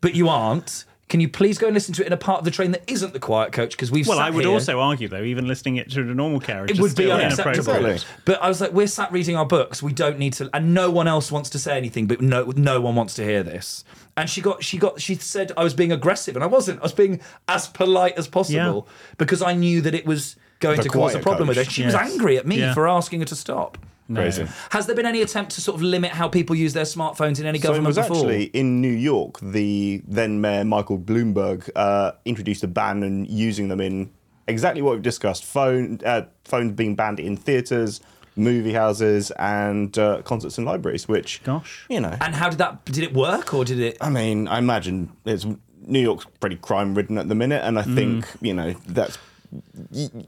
[0.00, 0.84] but you aren't.
[1.08, 2.82] Can you please go and listen to it in a part of the train that
[2.88, 3.70] isn't the quiet coach?
[3.72, 6.04] Because we've Well, sat I would here- also argue though, even listening it to a
[6.04, 7.96] normal carriage, it would be still unacceptable.
[8.24, 9.80] But I was like, we're sat reading our books.
[9.82, 12.06] We don't need to, and no one else wants to say anything.
[12.08, 13.84] But no, no one wants to hear this.
[14.16, 16.80] And she got, she got, she said I was being aggressive, and I wasn't.
[16.80, 20.84] I was being as polite as possible because I knew that it was going The
[20.84, 21.62] to cause a quiet problem with her.
[21.64, 21.72] coach.
[21.72, 22.74] She was angry at me Yeah.
[22.74, 23.78] for asking her to stop.
[24.14, 24.46] Crazy.
[24.70, 27.46] Has there been any attempt to sort of limit how people use their smartphones in
[27.46, 28.16] any So it government was before?
[28.18, 29.40] actually in New York.
[29.40, 34.10] The then Mayor Michael Bloomberg uh, introduced a ban on using them in
[34.46, 38.00] exactly what we've discussed: phone uh, phones being banned in theatres,
[38.36, 41.08] movie houses, and uh, concerts and libraries.
[41.08, 41.84] Which, Gosh.
[41.88, 42.84] you know, and how did that?
[42.84, 43.96] Did it work or did it?
[44.00, 45.44] I mean, I imagine it's
[45.88, 47.94] New York's pretty crime ridden at the minute, and I Mm.
[47.96, 49.22] think you know that's y-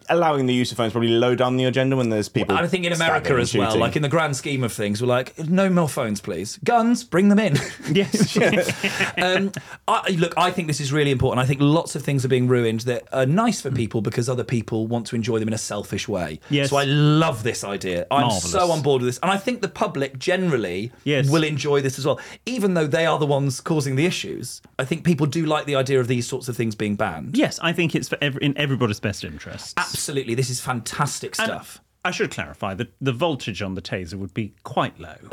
[0.09, 2.57] allowing the use of phones probably low down the agenda when there's people.
[2.57, 3.81] I think in America as well, shooting.
[3.81, 6.59] like in the grand scheme of things, we're like, no more phones, please.
[6.64, 7.57] Guns, bring them in.
[7.90, 8.37] Yes.
[9.16, 9.50] um,
[9.87, 11.42] I, look, I think this is really important.
[11.42, 14.44] I think lots of things are being ruined that are nice for people because other
[14.44, 16.38] people want to enjoy them in a selfish way.
[16.50, 16.68] Yes.
[16.70, 18.07] So I love this idea.
[18.11, 18.50] I'm Marvellous.
[18.52, 19.18] so on board with this.
[19.22, 21.31] And I think the public generally Yes.
[21.31, 22.20] will enjoy this as well.
[22.44, 25.76] Even though they are the ones causing the issues, I think people do like the
[25.76, 27.37] idea of these sorts of things being banned.
[27.37, 29.74] yes, I think it's for every, in everybody's best interests.
[29.76, 30.35] Absolutely.
[30.35, 31.81] This is fantastic And stuff.
[32.04, 35.16] I should clarify that the voltage on the taser would be quite low.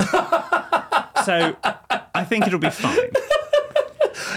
[1.24, 1.56] so
[2.14, 3.10] I think it'll be fine.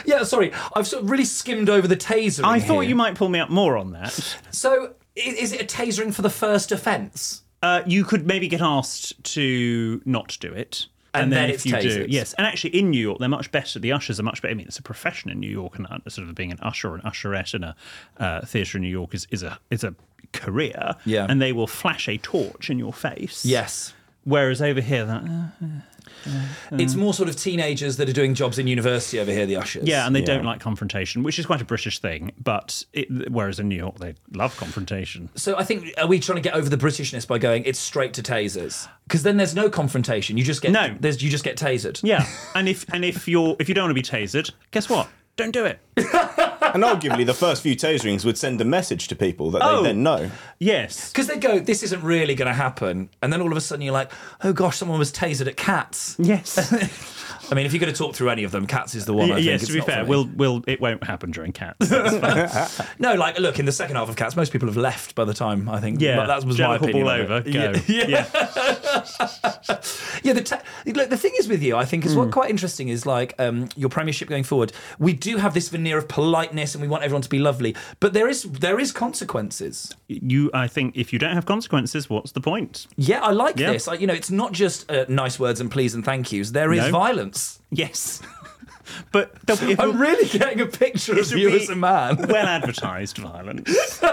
[0.05, 0.51] Yeah, sorry.
[0.75, 2.43] I've sort of really skimmed over the taser.
[2.43, 4.11] I thought you might pull me up more on that.
[4.51, 7.43] So, is it a tasering for the first offence?
[7.61, 10.87] Uh, you could maybe get asked to not do it.
[11.13, 12.33] And then if it's you do, yes.
[12.33, 13.79] And actually, in New York, they're much better.
[13.79, 14.51] The ushers are much better.
[14.51, 16.89] I mean, it's a profession in New York, and uh, sort of being an usher
[16.89, 17.75] or an usherette in a
[18.17, 19.95] uh, theatre in New York is, is a is a
[20.33, 20.95] career.
[21.05, 21.25] Yeah.
[21.27, 23.45] And they will flash a torch in your face.
[23.45, 23.93] Yes.
[24.29, 26.99] Whereas over here, that uh, uh, uh It's uh.
[26.99, 29.87] more sort of teenagers that are doing jobs in university over here, the ushers.
[29.87, 32.31] yeah, and they don't like confrontation, which is quite a British thing.
[32.39, 35.29] But it, whereas in New York, they love confrontation.
[35.35, 38.13] So I think are we trying to get over the Britishness by going it's straight
[38.13, 38.87] to tasers?
[39.07, 40.37] Because then there's no confrontation.
[40.37, 40.95] You just get No.
[40.99, 41.99] There's you just get tasered.
[42.03, 45.09] Yeah, and if and if you're if you don't want to be tasered, guess what?
[45.37, 45.79] Don't do it.
[46.73, 49.77] and arguably the first few taserings would send a message to people that Oh.
[49.83, 50.31] they then know.
[50.59, 51.11] Yes.
[51.11, 53.81] Because they go, this isn't really going to happen, and then all of a sudden
[53.83, 54.11] you're like,
[54.43, 56.15] oh gosh, someone was tasered at Cats.
[56.19, 56.57] Yes.
[57.51, 59.31] I mean, if you're going to talk through any of them, Cats is the one.
[59.31, 59.45] I think.
[59.45, 60.09] yes, It's to be not fair, for me.
[60.09, 61.89] we'll we'll it won't happen during cats.
[62.99, 65.33] No, like look in the second half of Cats, most people have left by the
[65.33, 66.01] time I think.
[66.01, 67.05] Yeah, But that was Jellicle my opinion.
[67.05, 67.53] ball of over, it.
[67.53, 67.73] go.
[67.87, 68.07] Yeah.
[68.07, 69.05] Yeah.
[70.21, 72.19] Yeah, the ta- look, the thing is with you, I think is Hmm.
[72.19, 74.73] what quite interesting is like um, your premiership going forward.
[74.99, 78.11] We do have this veneer of politeness, and we want everyone to be lovely, but
[78.13, 79.95] there is there is consequences.
[80.07, 82.87] you, I think, if you don't have consequences, what's the point?
[82.97, 83.71] Yeah, I like Yeah.
[83.71, 83.87] this.
[83.87, 86.51] Like, you know, it's not just uh, nice words and please and thank yous.
[86.51, 86.91] There is No.
[86.91, 87.38] violence.
[87.71, 88.21] Yes,
[89.11, 92.15] but there'll be- it will- I'm really getting a picture of you as a man.
[92.29, 94.01] well advertised violence.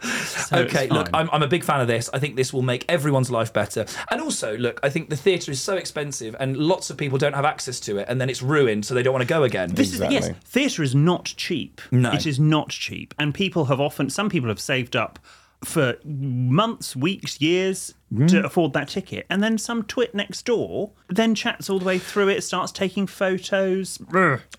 [0.00, 1.10] So okay, look.
[1.12, 2.08] I'm, I'm a big fan of this.
[2.14, 3.84] I think this will make everyone's life better.
[4.10, 7.34] And also, look, I think the theatre is so expensive and lots of people don't
[7.34, 9.74] have access to it and then it's ruined, so they don't want to go again.
[9.74, 11.80] This is yes, theatre is not cheap.
[11.90, 12.12] No.
[12.12, 14.08] it is not cheap, and people have often.
[14.08, 15.18] Some people have saved up
[15.64, 17.94] for months, weeks, years
[18.28, 21.98] to afford that ticket, and then some twit next door then chats all the way
[21.98, 23.98] through it, starts taking photos.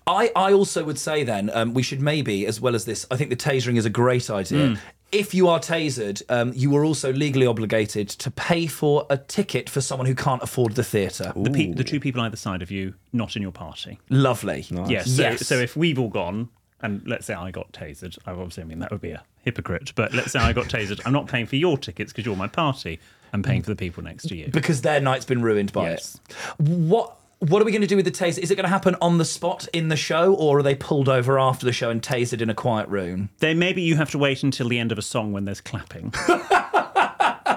[0.06, 3.16] I, I also would say then um, we should maybe, as well as this, I
[3.16, 4.68] think the tasering is a great idea.
[4.68, 4.78] Mm.
[5.10, 9.68] If you are tasered, um, you are also legally obligated to pay for a ticket
[9.68, 11.32] for someone who can't afford the theatre.
[11.34, 13.98] The, pe- the two people either side of you, not in your party.
[14.10, 14.64] Lovely.
[14.86, 15.10] Yes.
[15.10, 15.44] So, Yes.
[15.46, 16.50] so if we've all gone,
[16.82, 19.92] and let's say I got tasered, I obviously I mean that would be a hypocrite.
[19.94, 22.48] But let's say I got tasered, I'm not paying for your tickets because you're my
[22.48, 23.00] party.
[23.32, 24.48] I'm paying for the people next to you.
[24.48, 26.18] because their night's been ruined by Yes.
[26.28, 26.36] it.
[26.68, 28.36] What what are we going to do with the taser?
[28.38, 31.08] Is it going to happen on the spot in the show, or are they pulled
[31.08, 33.30] over after the show and tasered in a quiet room?
[33.38, 36.12] Then maybe you have to wait until the end of a song when there's clapping.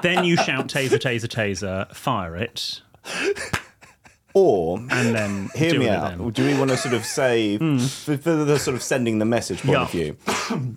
[0.02, 2.82] then you shout taser, taser, taser, fire it.
[4.36, 6.18] Or and then hear me out.
[6.18, 6.30] then.
[6.32, 7.78] Do we want to sort of say, hmm.
[7.78, 10.18] for, for the sort of sending the message point of view,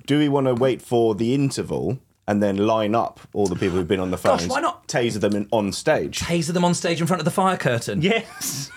[0.07, 3.77] do we want to wait for the interval and then line up all the people
[3.79, 4.51] who've been on the Gosh, phones?
[4.51, 4.87] why not?
[4.89, 6.21] taser them in, on stage?
[6.21, 8.03] Taser them on stage in front of the fire curtain.
[8.03, 8.71] Yes.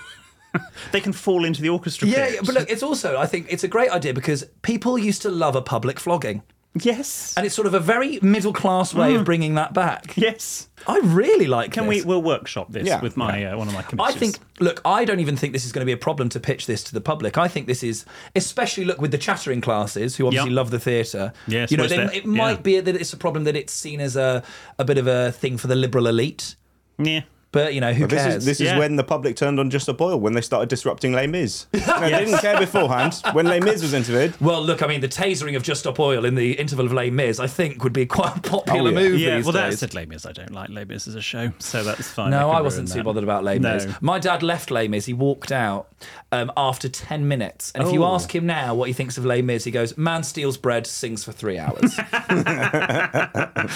[0.92, 2.34] they can fall into the orchestra Yeah, pit.
[2.36, 5.30] yeah, but look, it's also I think it's a great idea because people used to
[5.30, 6.42] love a public flogging.
[6.84, 7.34] Yes.
[7.38, 10.16] And it's sort of a very middle class way of bringing that back.
[10.18, 10.70] Yes.
[10.88, 12.04] I really like Can this.
[12.06, 13.02] we we'll workshop this Yeah.
[13.02, 15.72] with my uh, one of my I think, look, I don't even think this is
[15.72, 17.38] going to be a problem to pitch this to the public.
[17.38, 20.56] I think this is, especially look with the chattering classes who obviously Yeah.
[20.56, 21.34] love the theatre.
[21.48, 22.62] Yes, you know, where's they, that- it might yeah.
[22.62, 24.42] be that it's a problem that it's seen as a
[24.78, 26.56] a bit of a thing for the liberal elite.
[26.98, 27.22] Yeah.
[27.52, 28.36] But you know, who But this cares?
[28.36, 31.14] is this is when the public turned on Just Stop Oil when they started disrupting
[31.14, 31.66] Les Mis.
[31.74, 34.40] No, They didn't care beforehand when Les Mis was interviewed.
[34.40, 37.10] Well, look, I mean, the tasering of Just Stop Oil in the interval of Les
[37.10, 39.00] Mis, I think, would be quite a popular Oh, yeah.
[39.10, 39.80] move yeah, these well, that days.
[39.80, 40.28] said Les Mis.
[40.28, 42.30] I don't like Les Mis as a show, so that's fine.
[42.30, 43.86] No, can I wasn't too bothered about Les Mis.
[43.86, 43.96] No.
[44.02, 45.06] My dad left Les Mis.
[45.06, 45.88] He walked out
[46.32, 47.72] um, after 10 minutes.
[47.74, 48.14] And if you Oh.
[48.14, 51.24] ask him now what he thinks of Les Mis, he goes, Man steals bread, sings
[51.24, 51.96] for three hours.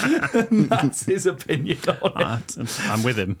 [0.50, 2.56] That's his opinion on it.
[2.80, 3.38] I'm with him.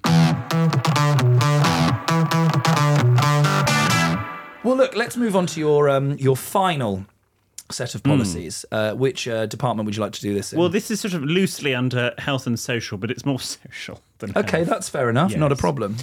[4.64, 7.04] Well, look, let's move on to your um, your final
[7.70, 8.64] set of policies.
[8.72, 10.58] Uh, which uh, department would you like to do this in?
[10.58, 14.32] Well, this is sort of loosely under health and social, but it's more social than
[14.36, 14.68] okay, health.
[14.68, 15.36] that's fair enough.
[15.36, 15.96] Not a problem.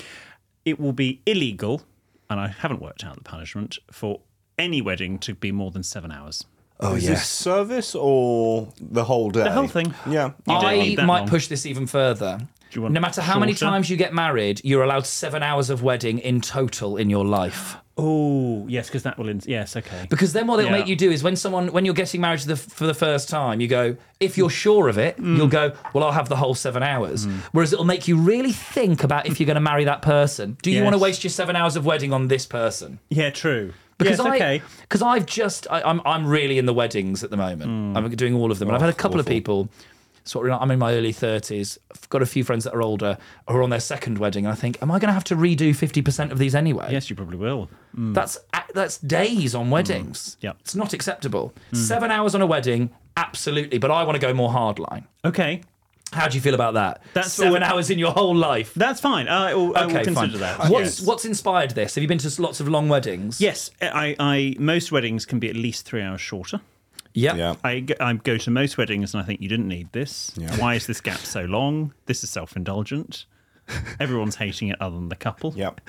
[0.63, 1.81] It will be illegal,
[2.29, 4.19] and I haven't worked out the punishment for
[4.59, 6.45] any wedding to be more than seven hours.
[6.81, 7.19] Oh, is yes.
[7.19, 9.43] this service or the whole day?
[9.43, 9.93] The whole thing.
[10.09, 10.31] Yeah.
[10.47, 11.27] You I might long.
[11.27, 12.39] push this even further.
[12.39, 12.45] Do
[12.79, 15.83] you want No matter how many times you get married, you're allowed seven hours of
[15.83, 17.75] wedding in total in your life.
[17.97, 19.27] Oh, yes, because that will.
[19.27, 20.07] In- yes, okay.
[20.09, 20.77] Because then what it'll Yeah.
[20.79, 23.59] make you do is when someone when you're getting married the, for the first time,
[23.59, 25.35] you go, if you're sure of it, Mm.
[25.37, 27.27] you'll go, well, I'll have the whole seven hours.
[27.51, 30.57] Whereas it'll make you really think about if you're going to marry that person.
[30.63, 32.99] Do you want to waste your seven hours of wedding on this person?
[33.09, 33.73] Yeah, true.
[34.03, 37.37] Because yes, I because I've just I, I'm I'm really in the weddings at the
[37.37, 37.69] moment.
[37.69, 37.97] Hmm.
[37.97, 39.69] I'm doing all of them, and I've had a Oh, couple of people.
[40.23, 41.79] Sort of, I'm in my early 30s.
[41.91, 43.17] I've got a few friends that are older
[43.49, 44.45] who are on their second wedding.
[44.45, 46.89] And I think, am I going to have to redo 50% of these anyway?
[46.91, 47.71] Yes, you probably will.
[47.97, 48.13] Mm.
[48.13, 48.37] That's
[48.75, 50.37] that's days on weddings.
[50.41, 50.57] Yep.
[50.59, 51.55] It's not acceptable.
[51.73, 53.79] Seven hours on a wedding, absolutely.
[53.79, 55.05] But I want to go more hardline.
[55.25, 55.61] Okay.
[56.11, 57.01] How do you feel about that?
[57.13, 58.73] That's seven all- hours in your whole life.
[58.73, 59.27] That's fine.
[59.29, 60.39] I will, I will Okay, consider fine.
[60.41, 60.59] that.
[60.69, 61.01] What's yes.
[61.07, 61.95] what's inspired this?
[61.95, 63.39] Have you been to lots of long weddings?
[63.39, 66.59] Yes, I, I most weddings can be at least three hours shorter.
[67.13, 67.35] Yep.
[67.37, 67.55] Yeah.
[67.63, 70.31] I, g- I go to most weddings and I think you didn't need this.
[70.37, 70.55] Yeah.
[70.57, 71.93] Why is this gap so long?
[72.05, 73.25] This is self indulgent.
[73.99, 75.53] Everyone's hating it other than the couple.
[75.55, 75.81] Yep.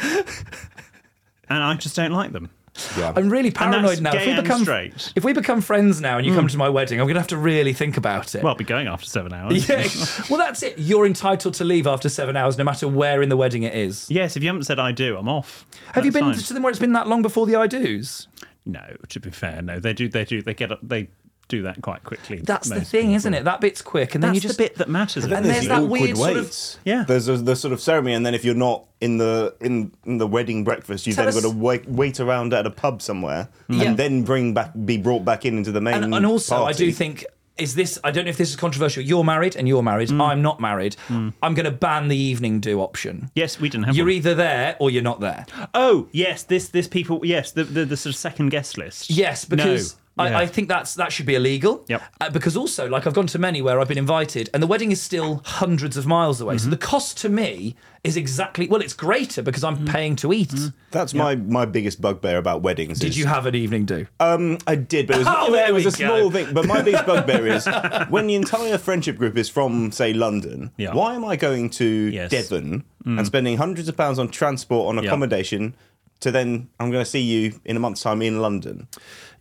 [1.48, 2.50] And I just don't like them.
[2.96, 3.12] Yeah.
[3.14, 4.14] I'm really paranoid now.
[4.14, 4.92] If we become straight.
[4.94, 5.10] Hmm.
[5.14, 7.28] if we become friends now and you come to my wedding, I'm going to have
[7.28, 8.42] to really think about it.
[8.42, 9.68] Well, I'll be going after seven hours.
[9.68, 9.86] yeah.
[10.30, 10.78] well, that's it.
[10.78, 14.10] You're entitled to leave after seven hours, no matter where in the wedding it is.
[14.10, 15.66] Yes, if you haven't said I do, I'm off.
[15.92, 16.34] Have you been fine.
[16.34, 18.28] to them where it's been that long before the I do's?
[18.64, 19.80] No, to be fair, no.
[19.80, 20.08] They do.
[20.08, 20.40] They do.
[20.40, 20.72] They get.
[20.72, 21.08] up They
[21.52, 22.38] do that quite quickly.
[22.38, 23.14] That's the thing, people.
[23.16, 23.44] isn't it?
[23.44, 25.24] That bit's quick, and then That's you just the bit that matters.
[25.24, 27.04] Then And there's there's that awkward weird sort of- Yeah.
[27.06, 30.18] There's a, the sort of ceremony, and then if you're not in the in, in
[30.18, 33.02] the wedding breakfast, you Tell then us- got to wait, wait around at a pub
[33.02, 33.84] somewhere, Yeah.
[33.90, 36.02] and then bring back be brought back in into the main.
[36.02, 37.24] and, and also I do think
[37.58, 39.02] is this I don't know if this is controversial.
[39.02, 40.08] You're married and you're married.
[40.08, 40.22] Mm.
[40.26, 40.96] I'm not married.
[41.10, 43.30] I'm going to ban the evening do option.
[43.34, 43.94] Yes, we didn't have.
[43.94, 44.12] You're one.
[44.14, 45.44] either there or you're not there.
[45.74, 46.44] Oh, yes.
[46.44, 47.20] This this people.
[47.24, 49.10] Yes, the the, the sort of second guest list.
[49.10, 49.76] Yes, No.
[50.16, 50.38] Because I, Yeah.
[50.38, 51.84] I think that's that should be illegal.
[51.88, 52.02] Yep.
[52.20, 54.92] Uh, because also, like I've gone to many where I've been invited, and the wedding
[54.92, 56.56] is still hundreds of miles away.
[56.56, 56.64] Mm-hmm.
[56.64, 59.86] So the cost to me is exactly well, it's greater because Mm-hmm.
[59.86, 60.52] I'm paying to eat.
[60.90, 62.98] That's my, my biggest bugbear about weddings.
[62.98, 64.06] Did is- you have an evening do?
[64.20, 66.52] Um, I did, but it was, Oh, it, there it was we a small thing.
[66.52, 67.66] But my biggest bugbear is
[68.10, 70.72] when the entire friendship group is from, say, London.
[70.76, 70.94] Yeah.
[70.94, 72.30] Why am I going to Yes.
[72.30, 75.08] Devon and spending hundreds of pounds on transport on Yeah.
[75.08, 75.74] accommodation
[76.20, 78.88] to then I'm going to see you in a month's time in London?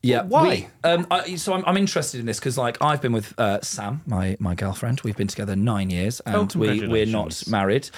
[0.04, 0.48] Yeah, Why?
[0.50, 3.62] we- um, I, so I'm, I'm interested in this because, like, I've been with uh,
[3.62, 5.02] Sam, my my girlfriend.
[5.02, 7.90] We've been together nine years, Oh, and we we're not married.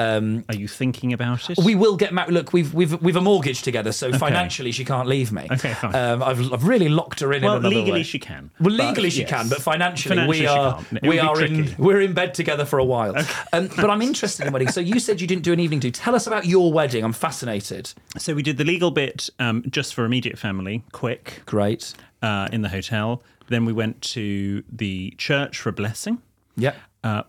[0.00, 1.58] Um, Are you thinking about it?
[1.64, 2.32] we will get married.
[2.32, 5.46] Look, we've we've we've a mortgage together, so financially she can't leave me.
[5.52, 5.94] Okay, fine.
[5.94, 7.42] Um, I've I've really locked her in.
[7.42, 8.02] well, in another legally way.
[8.02, 8.50] she can.
[8.58, 9.30] Well, legally she yes.
[9.30, 12.64] can, but financially, Financially we are we would be are in we're in bed together
[12.64, 13.16] for a while.
[13.52, 14.74] Um, but I'm interested in weddings.
[14.74, 15.92] So you said you didn't do an evening do.
[15.92, 17.04] Tell us about your wedding.
[17.04, 17.92] I'm fascinated.
[18.18, 21.92] So we did the legal bit um, just for immediate family, quick, Great.
[22.22, 23.22] uh, in the hotel.
[23.48, 26.22] Then we went to the church for a blessing.
[26.56, 26.72] Yeah.
[27.04, 27.24] Uh,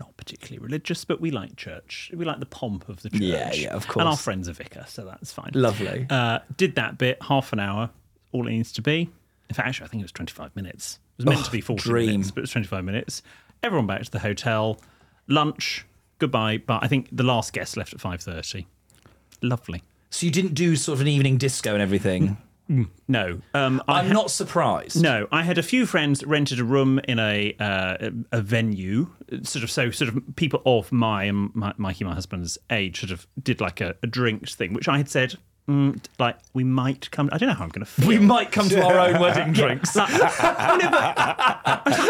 [0.00, 2.10] not particularly religious, but we like church.
[2.14, 3.20] We like the pomp of the church.
[3.20, 4.02] Yeah, yeah, of course.
[4.02, 5.50] And our friend's a vicar, so that's fine.
[5.54, 6.06] Lovely.
[6.08, 7.90] Uh, did that bit, half an hour,
[8.32, 9.10] all it needs to be.
[9.50, 10.98] In fact, actually, I think it was 25 minutes.
[11.18, 12.06] It was meant Oh, to be 40 dream.
[12.06, 13.22] minutes, but it was 25 minutes.
[13.62, 14.80] Everyone back to the hotel,
[15.28, 15.84] lunch,
[16.18, 16.58] goodbye.
[16.58, 18.64] But I think the last guest left at 5.30.
[19.42, 19.82] Lovely.
[20.10, 22.38] So you didn't do sort of an evening disco and everything.
[22.68, 23.40] No.
[23.54, 25.00] Um, I I'm ha- not surprised.
[25.00, 29.08] No, I had a few friends rented a room in a uh, a venue,
[29.42, 33.12] sort of so sort of people of my and my, Mikey, my husband's age, sort
[33.12, 35.34] of did like a, a drinks thing, which I had said.
[35.68, 37.28] Mm, like we might come.
[37.32, 38.06] I don't know how I'm going to feel.
[38.06, 39.96] We might come to our own wedding drinks.
[39.96, 41.18] Like, I, know, but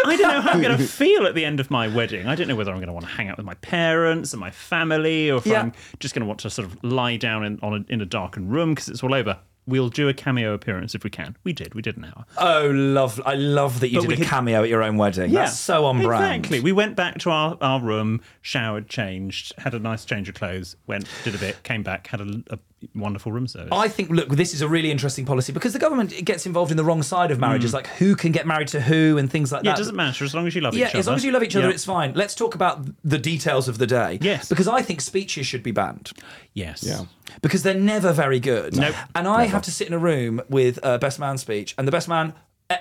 [0.06, 2.26] I don't know how I'm going to feel at the end of my wedding.
[2.26, 4.40] I don't know whether I'm going to want to hang out with my parents and
[4.40, 5.60] my family, or if Yeah.
[5.62, 8.06] I'm just going to want to sort of lie down in on a, in a
[8.06, 9.38] darkened room because it's all over.
[9.66, 11.36] We'll do a cameo appearance if we can.
[11.42, 11.74] We did.
[11.74, 12.24] We did an hour.
[12.38, 13.20] Oh, love!
[13.26, 15.32] I love that you But did a cameo at your own wedding.
[15.32, 16.36] That's so on brand.
[16.36, 16.60] Exactly.
[16.60, 20.76] We went back to our, our room, showered, changed, had a nice change of clothes,
[20.86, 22.58] went, did a bit, came back, had a, a
[22.94, 23.70] wonderful room service.
[23.72, 26.76] I think, look, this is a really interesting policy because the government gets involved in
[26.76, 29.62] the wrong side of marriages, like who can get married to who and things like
[29.62, 29.64] Mm.
[29.64, 29.78] yeah, that.
[29.78, 30.98] it doesn't matter as long as you love yeah, each other.
[30.98, 31.74] as long as you love each other, Yeah.
[31.74, 32.12] it's fine.
[32.14, 34.18] Let's talk about the details of the day.
[34.20, 34.48] Yes.
[34.48, 36.12] Because I think speeches should be banned.
[36.52, 36.82] Yes.
[36.82, 37.00] Yeah.
[37.42, 38.76] Because they're never very good.
[38.76, 38.94] Nope.
[39.14, 41.92] And I have to sit in a room with a best man speech, and the
[41.92, 42.34] best man, at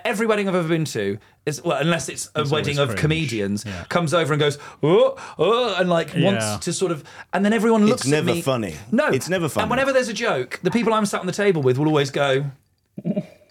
[0.03, 3.01] every wedding I've ever been to, is well, unless it's a It's wedding of cringe.
[3.01, 3.83] comedians, Yeah.
[3.89, 6.25] comes over and goes, oh, oh, and like Yeah.
[6.25, 8.75] wants to sort of, and then everyone looks It's at never me- funny.
[8.91, 9.63] No, It's never funny.
[9.63, 12.09] And whenever there's a joke, the people I'm sat on the table with will always
[12.09, 12.45] go.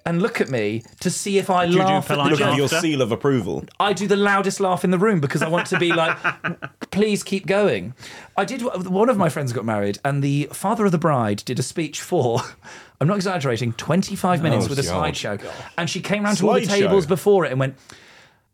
[0.07, 2.41] And look at me to see if I you do laugh at the polite Look
[2.43, 3.65] at your seal of approval.
[3.81, 6.15] I do the loudest laugh in the room because I want to be like,
[6.91, 7.95] please keep going.
[8.37, 8.61] I did.
[8.63, 12.03] One of my friends got married, and the father of the bride did a speech
[12.03, 12.43] for.
[13.01, 13.73] I'm not exaggerating.
[13.75, 15.15] 25 minutes Oh, with a God.
[15.15, 16.69] slideshow, and she came round to all the Slideshow?
[16.79, 17.77] tables before it and went,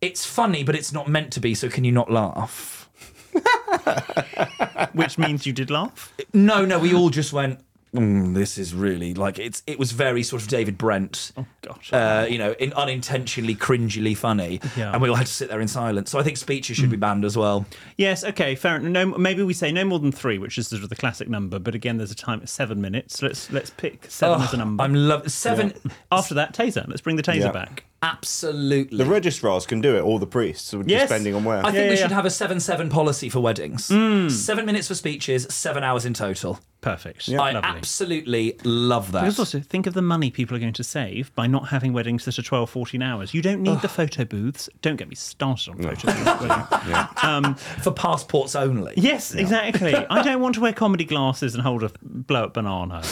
[0.01, 1.55] "It's funny, but it's not meant to be.
[1.55, 2.89] So can you not laugh?"
[4.93, 6.13] Which means you did laugh?
[6.33, 6.79] No, no.
[6.79, 7.61] We all just went.
[7.95, 9.65] Mm, this is really like it's.
[9.67, 11.33] It was very sort of David Brent.
[11.37, 11.93] Oh, gosh.
[11.93, 14.93] Uh, you know, in unintentionally cringily funny, Yeah.
[14.93, 16.11] and we all had to sit there in silence.
[16.11, 17.67] So I think speeches should be banned as well.
[17.97, 18.79] Yes, okay, fair.
[18.79, 21.59] No, maybe we say no more than three, which is sort of the classic number.
[21.59, 23.23] But again, there's a time at seven minutes.
[23.23, 24.85] Let's let's pick seven Oh, as a number.
[24.85, 25.73] I'm love seven.
[26.13, 26.87] After that, taser.
[26.87, 27.53] Let's bring the taser Yeah.
[27.53, 27.85] back.
[28.03, 28.97] Absolutely.
[28.99, 31.09] The registrars can do it, or the priests, just Yes.
[31.09, 31.59] depending on where.
[31.59, 33.85] I think Yeah, we yeah, should have a seven-seven policy for weddings.
[33.85, 36.61] Seven minutes for speeches, seven hours in total.
[36.81, 37.29] Perfect.
[37.29, 37.61] I Lovely.
[37.63, 39.21] absolutely love that.
[39.21, 42.25] Because also, think of the money people are going to save by not having weddings
[42.25, 43.35] that are 12, 14 hours.
[43.35, 44.71] You don't need the photo booths.
[44.81, 47.23] Don't get me started on photo booths.
[47.23, 48.95] Um, for passports only.
[48.97, 49.95] yes, exactly.
[50.11, 53.03] I don't want to wear comedy glasses and hold a blow up banana.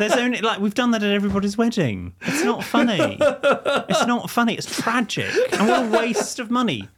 [0.00, 2.14] There's only, like, we've done that at everybody's wedding.
[2.22, 3.18] It's not funny.
[3.88, 4.54] It's not funny.
[4.54, 5.32] It's tragic.
[5.52, 6.88] And what a waste of money.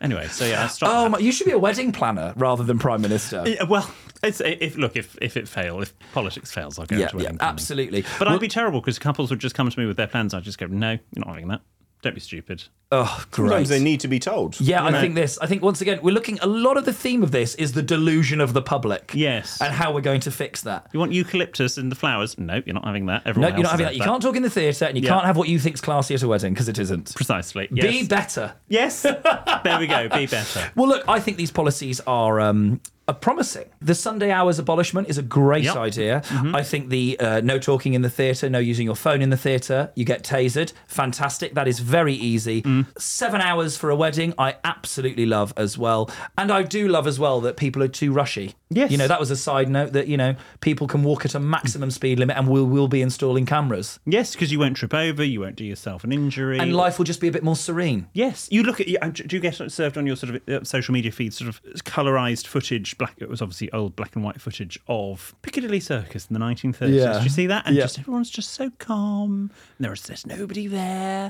[0.00, 0.88] Anyway, so yeah, stop.
[0.90, 3.44] Oh, my, you should be a wedding planner rather than prime minister.
[3.46, 3.88] Yeah, well,
[4.22, 7.22] it's, if look if if it fails, if politics fails, I'll go Yeah, to yeah,
[7.24, 7.52] wedding planning.
[7.52, 8.02] absolutely.
[8.18, 10.34] But Well- I'd be terrible because couples would just come to me with their plans.
[10.34, 11.60] I'd just go, no, you're not having that.
[12.02, 12.64] Don't be stupid.
[12.90, 13.48] Oh, great.
[13.48, 14.60] Sometimes they need to be told.
[14.60, 15.00] Yeah, I know.
[15.00, 15.38] think this.
[15.38, 16.38] I think once again, we're looking.
[16.40, 19.12] A lot of the theme of this is the delusion of the public.
[19.14, 19.62] Yes.
[19.62, 20.88] And how we're going to fix that.
[20.92, 22.36] You want eucalyptus in the flowers?
[22.36, 23.22] No, you're not having that.
[23.24, 23.98] Everyone no, Everyone you're not having has that.
[23.98, 25.10] You can't talk in the theatre, and you Yeah.
[25.10, 27.14] can't have what you think's classy at a wedding because it isn't.
[27.14, 27.68] Precisely.
[27.72, 28.52] Be better.
[28.68, 29.02] yes.
[29.64, 30.08] there we go.
[30.08, 30.70] Be better.
[30.74, 32.80] Well, look, I think these policies are um,
[33.12, 33.66] are promising.
[33.80, 35.76] The Sunday hours abolishment is a great Yep.
[35.76, 36.22] idea.
[36.54, 39.36] I think the uh, no talking in the theatre, no using your phone in the
[39.36, 40.72] theatre, you get tasered.
[40.86, 41.54] Fantastic.
[41.54, 42.64] That is very easy.
[42.98, 46.10] Seven hours for a wedding, I absolutely love as well.
[46.38, 48.54] And I do love as well that people are too rushy.
[48.74, 48.90] Yes.
[48.90, 51.40] You know, that was a side note that, you know, people can walk at a
[51.40, 53.98] maximum speed limit and we'll, we'll be installing cameras.
[54.04, 55.22] Yes, because you won't trip over.
[55.24, 56.58] You won't do yourself an injury.
[56.58, 58.08] And life will just be a bit more serene.
[58.12, 58.88] Yes, you look at.
[58.88, 61.62] you- Do you get served on your sort of uh, social media feed, sort of
[61.84, 62.96] colorized footage?
[62.98, 63.14] Black.
[63.18, 66.94] It was obviously old black and white footage of Piccadilly Circus in the 1930s.
[66.98, 67.18] Yeah.
[67.18, 67.66] Do you see that?
[67.66, 67.82] And Yeah.
[67.82, 69.50] just everyone's just so calm.
[69.78, 71.28] And there's there's nobody there.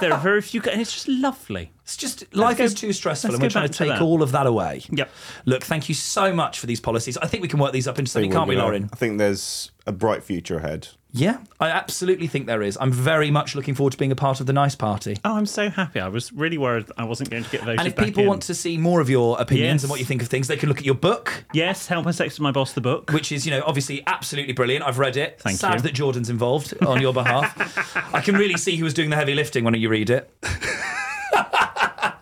[0.00, 1.72] there are very few, and it's just lovely.
[1.84, 4.00] It's just life go- is too stressful, let's and we're trying to to take that.
[4.00, 4.82] all of that away.
[4.90, 5.10] Yep.
[5.44, 7.18] Look, thank you so much for these policies.
[7.18, 8.56] I think we can work these up into something, can't we.
[8.56, 8.88] Lorin?
[8.92, 10.88] I think there's a bright future ahead.
[11.16, 12.76] Yeah, I absolutely think there is.
[12.80, 15.16] I'm very much looking forward to being a part of the nice party.
[15.24, 16.00] Oh, I'm so happy.
[16.00, 18.28] I was really worried I wasn't going to get voted And if back people in.
[18.30, 19.82] want to see more of your opinions Yes.
[19.84, 21.44] and what you think of things, they can look at your book.
[21.52, 23.12] Yes, Help I Sexted My Boss, the book.
[23.12, 24.84] Which is, you know, obviously absolutely brilliant.
[24.84, 25.38] I've read it.
[25.40, 25.80] Thank Sad you.
[25.82, 27.94] that Jordan's involved on your behalf.
[28.14, 30.30] I can really see who was doing the heavy lifting when you read it.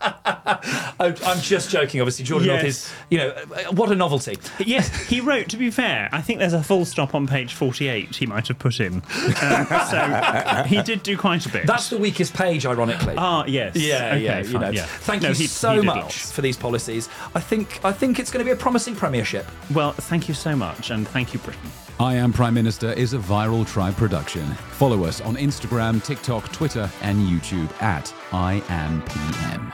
[0.05, 2.24] I'm I'm just joking, obviously.
[2.24, 3.30] Jordan North is, you know,
[3.72, 4.38] what a novelty.
[4.59, 8.14] Yes, he wrote, to be fair, I think there's a full stop on page 48
[8.16, 9.03] he might have put in.
[9.42, 11.66] Um, so he did do quite a bit.
[11.66, 13.14] That's the weakest page, ironically.
[13.16, 13.76] Ah, yes.
[13.76, 14.70] Yeah, Okay, yeah, you know.
[14.70, 14.86] yeah.
[14.86, 16.32] Thank No, you he- so he much lots.
[16.32, 17.09] for these policies.
[17.34, 19.46] I think I think it's going to be a promising premiership.
[19.74, 21.70] Well, thank you so much, and thank you, Britain.
[22.00, 24.44] I Am Prime Minister is a viral tribe production.
[24.72, 29.72] Follow us on Instagram, TikTok, Twitter, and YouTube at I Am PM.